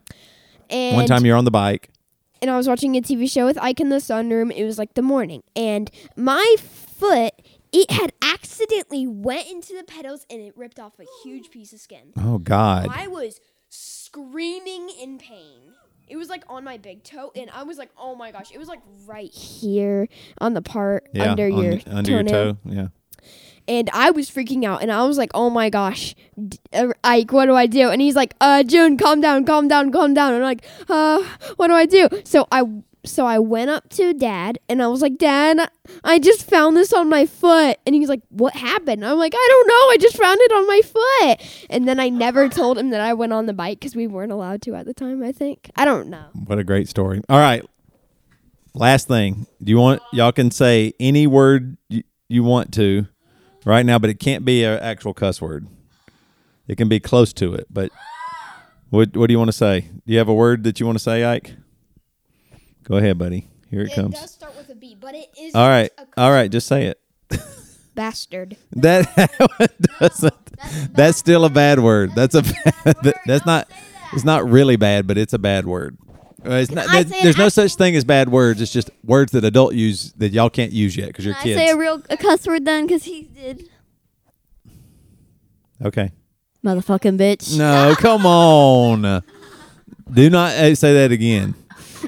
and 0.69 0.95
One 0.95 1.06
time 1.06 1.25
you're 1.25 1.36
on 1.38 1.45
the 1.45 1.52
bike. 1.52 1.89
and 2.41 2.49
I 2.49 2.56
was 2.58 2.67
watching 2.67 2.95
a 2.95 3.02
TV 3.02 3.30
show 3.30 3.45
with 3.45 3.58
Ike 3.62 3.80
in 3.82 3.89
the 3.89 3.97
sunroom. 3.97 4.52
It 4.56 4.63
was 4.63 4.78
like 4.78 4.93
the 4.93 5.02
morning, 5.02 5.43
and 5.56 5.91
my 6.15 6.56
foot 6.60 7.34
it 7.71 7.91
had 7.91 8.13
accidentally 8.21 9.05
went 9.08 9.47
into 9.49 9.75
the 9.75 9.84
pedals 9.84 10.25
and 10.29 10.41
it 10.41 10.58
ripped 10.58 10.79
off 10.79 10.93
a 10.99 11.05
huge 11.23 11.49
piece 11.51 11.71
of 11.73 11.79
skin. 11.79 12.13
Oh 12.17 12.38
God. 12.39 12.88
I 12.91 13.08
was 13.08 13.39
screaming 13.69 14.89
in 15.01 15.17
pain. 15.17 15.73
It 16.08 16.17
was 16.17 16.27
like 16.29 16.43
on 16.49 16.63
my 16.63 16.77
big 16.77 17.03
toe, 17.03 17.32
and 17.36 17.51
I 17.51 17.62
was 17.63 17.77
like, 17.77 17.91
"Oh 17.95 18.15
my 18.15 18.32
gosh!" 18.32 18.51
It 18.51 18.58
was 18.58 18.67
like 18.67 18.82
right 19.05 19.32
here 19.32 20.08
on 20.39 20.55
the 20.55 20.62
part 20.62 21.08
Yeah. 21.13 21.29
under 21.32 21.47
your 21.47 21.79
under 21.86 22.12
your 22.12 22.23
toe. 22.23 22.58
Yeah. 22.65 22.88
and 23.67 23.88
I 23.93 24.10
was 24.10 24.32
freaking 24.32 24.65
out, 24.65 24.82
and 24.82 24.91
I 24.91 25.03
was 25.03 25.19
like, 25.19 25.29
"Oh 25.36 25.51
my 25.51 25.69
gosh, 25.69 26.15
D- 26.47 26.58
uh, 26.73 26.88
Ike, 27.03 27.32
what 27.32 27.45
do 27.45 27.53
I 27.53 27.67
do?" 27.67 27.89
And 27.91 28.01
he's 28.01 28.15
like, 28.15 28.34
"Uh, 28.41 28.63
June, 28.63 28.97
calm 28.97 29.21
down, 29.21 29.45
calm 29.45 29.67
down, 29.67 29.91
calm 29.91 30.15
down." 30.15 30.34
And 30.34 30.43
I'm 30.43 30.49
like, 30.49 30.65
"Uh, 30.89 31.23
what 31.58 31.67
do 31.67 31.73
I 31.75 31.86
do?" 31.86 32.10
So 32.23 32.47
I, 32.51 32.63
so 33.10 33.26
I 33.26 33.39
went 33.39 33.69
up 33.69 33.89
to 33.89 34.13
Dad, 34.13 34.60
and 34.69 34.82
I 34.82 34.88
was 34.88 35.02
like, 35.02 35.17
"Dad, 35.17 35.69
I 36.04 36.19
just 36.19 36.43
found 36.48 36.78
this 36.78 36.93
on 36.93 37.10
my 37.10 37.26
foot," 37.26 37.78
and 37.86 37.95
he's 37.95 38.10
like, 38.10 38.22
"What 38.30 38.56
happened?" 38.56 39.06
I'm 39.06 39.17
like, 39.17 39.34
"I 39.36 39.48
don't 39.50 39.67
know, 39.67 39.89
I 39.89 39.98
just 40.00 40.17
found 40.17 40.39
it 40.41 40.52
on 40.52 40.67
my 40.67 40.82
foot." 40.82 41.67
And 41.69 41.88
then 41.88 42.00
I 42.00 42.10
never 42.10 42.48
told 42.50 42.78
him 42.78 42.89
that 42.91 43.02
I 43.02 43.13
went 43.13 43.34
on 43.34 43.45
the 43.45 43.54
bike 43.54 43.80
because 43.80 43.95
we 43.95 44.08
weren't 44.08 44.32
allowed 44.32 44.62
to 44.63 44.76
at 44.76 44.86
the 44.86 44.93
time. 44.93 45.24
I 45.24 45.32
think 45.32 45.69
I 45.76 45.86
don't 45.86 46.10
know. 46.10 46.26
What 46.45 46.60
a 46.60 46.63
great 46.63 46.88
story. 46.88 47.22
All 47.30 47.39
right. 47.39 47.65
Last 48.74 49.08
thing. 49.08 49.48
Do 49.63 49.72
you 49.72 49.78
want 49.78 50.02
y'all 50.13 50.32
can 50.32 50.52
say 50.52 50.93
any 51.00 51.28
word 51.28 51.78
you, 51.89 52.04
you 52.28 52.43
want 52.43 52.72
to 52.74 53.08
right 53.65 53.86
now, 53.86 54.00
but 54.00 54.10
it 54.10 54.19
can't 54.19 54.45
be 54.45 54.63
an 54.63 54.80
actual 54.80 55.13
cuss 55.13 55.41
word. 55.41 55.67
It 56.67 56.78
can 56.78 56.88
be 56.88 57.00
close 57.00 57.34
to 57.34 57.56
it, 57.56 57.67
but 57.69 57.91
what 58.89 59.15
what 59.17 59.28
do 59.28 59.34
you 59.34 59.38
want 59.39 59.50
to 59.50 59.58
say? 59.58 59.82
Do 60.06 60.13
you 60.13 60.17
have 60.19 60.30
a 60.30 60.34
word 60.34 60.63
that 60.63 60.80
you 60.80 60.86
want 60.86 60.98
to 60.98 61.04
say, 61.04 61.26
Ike? 61.26 61.56
Go 62.89 62.95
ahead, 62.97 63.17
buddy. 63.17 63.47
Here 63.69 63.82
it, 63.82 63.91
It 63.91 63.95
comes. 63.95 64.15
does 64.19 64.32
start 64.32 64.58
with 64.58 64.69
a 64.69 64.75
B, 64.75 64.97
but 64.99 65.13
it 65.15 65.30
is 65.39 65.54
All 65.54 65.67
right. 65.67 65.91
All 66.17 66.32
right, 66.32 66.49
just 66.52 66.67
say 66.67 66.88
it. 66.88 66.99
bastard. 67.95 68.58
That 68.71 69.08
doesn't. 69.99 70.34
That's 70.93 71.17
still 71.17 71.45
a 71.45 71.49
bad 71.49 71.80
word. 71.80 72.12
That's 72.15 72.34
a. 72.36 72.41
Bad, 72.41 73.13
that's 73.25 73.45
not. 73.45 73.69
It's 74.13 74.23
not 74.25 74.49
really 74.49 74.75
bad, 74.75 75.06
but 75.06 75.17
it's 75.19 75.34
a 75.34 75.39
bad 75.39 75.67
word. 75.67 75.97
Uh, 76.43 76.54
it's 76.54 76.71
not, 76.71 76.88
I 76.89 77.04
there- 77.04 77.12
say 77.12 77.17
an 77.19 77.23
there's 77.25 77.38
no 77.38 77.49
such 77.49 77.75
thing 77.75 77.95
as 77.95 78.04
bad 78.06 78.30
words. 78.30 78.60
It's 78.62 78.71
just 78.73 78.89
words 79.04 79.34
that 79.34 79.43
adult 79.43 79.75
use 79.75 80.13
that 80.13 80.32
y'all 80.32 80.49
can't 80.49 80.71
use 80.71 80.97
yet 80.97 81.08
because 81.08 81.25
you're 81.25 81.34
Can 81.36 81.41
I 81.41 81.45
kids. 81.45 81.60
say 81.60 81.69
a 81.69 81.78
real 81.78 82.02
a 82.10 82.17
cuss 82.17 82.47
word 82.47 82.65
then? 82.65 82.88
Because 82.88 83.04
he 83.04 83.23
did. 83.23 83.69
okay. 85.86 86.12
Motherfucking 86.65 87.17
bitch. 87.19 87.58
No, 87.58 87.93
come 87.97 88.25
on. 88.25 89.23
Do 90.12 90.30
not 90.30 90.54
uh, 90.54 90.73
say 90.75 90.93
that 90.95 91.12
again. 91.12 91.54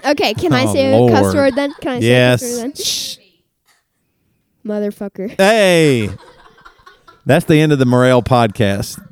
Okay, 0.05 0.33
can 0.33 0.53
I 0.53 0.65
Oh, 0.65 0.73
say 0.73 0.93
a 0.93 1.09
cuss 1.11 1.21
Lord. 1.23 1.35
word 1.35 1.55
then? 1.55 1.73
Can 1.81 1.91
I 1.93 1.99
say 1.99 2.05
Yes. 2.07 2.41
a 2.41 2.45
cuss 2.45 2.55
word 2.55 2.63
then? 2.75 2.85
Shh. 2.85 3.17
Motherfucker. 4.65 5.35
Hey. 5.37 6.09
That's 7.25 7.45
the 7.45 7.59
end 7.61 7.71
of 7.71 7.79
the 7.79 7.85
Morrell 7.85 8.21
podcast. 8.23 8.99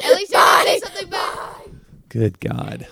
At 0.00 0.14
least 0.16 0.32
I 0.36 0.64
did 0.64 0.82
something 0.82 1.10
bad. 1.10 1.54
Good 2.08 2.40
God. 2.40 2.86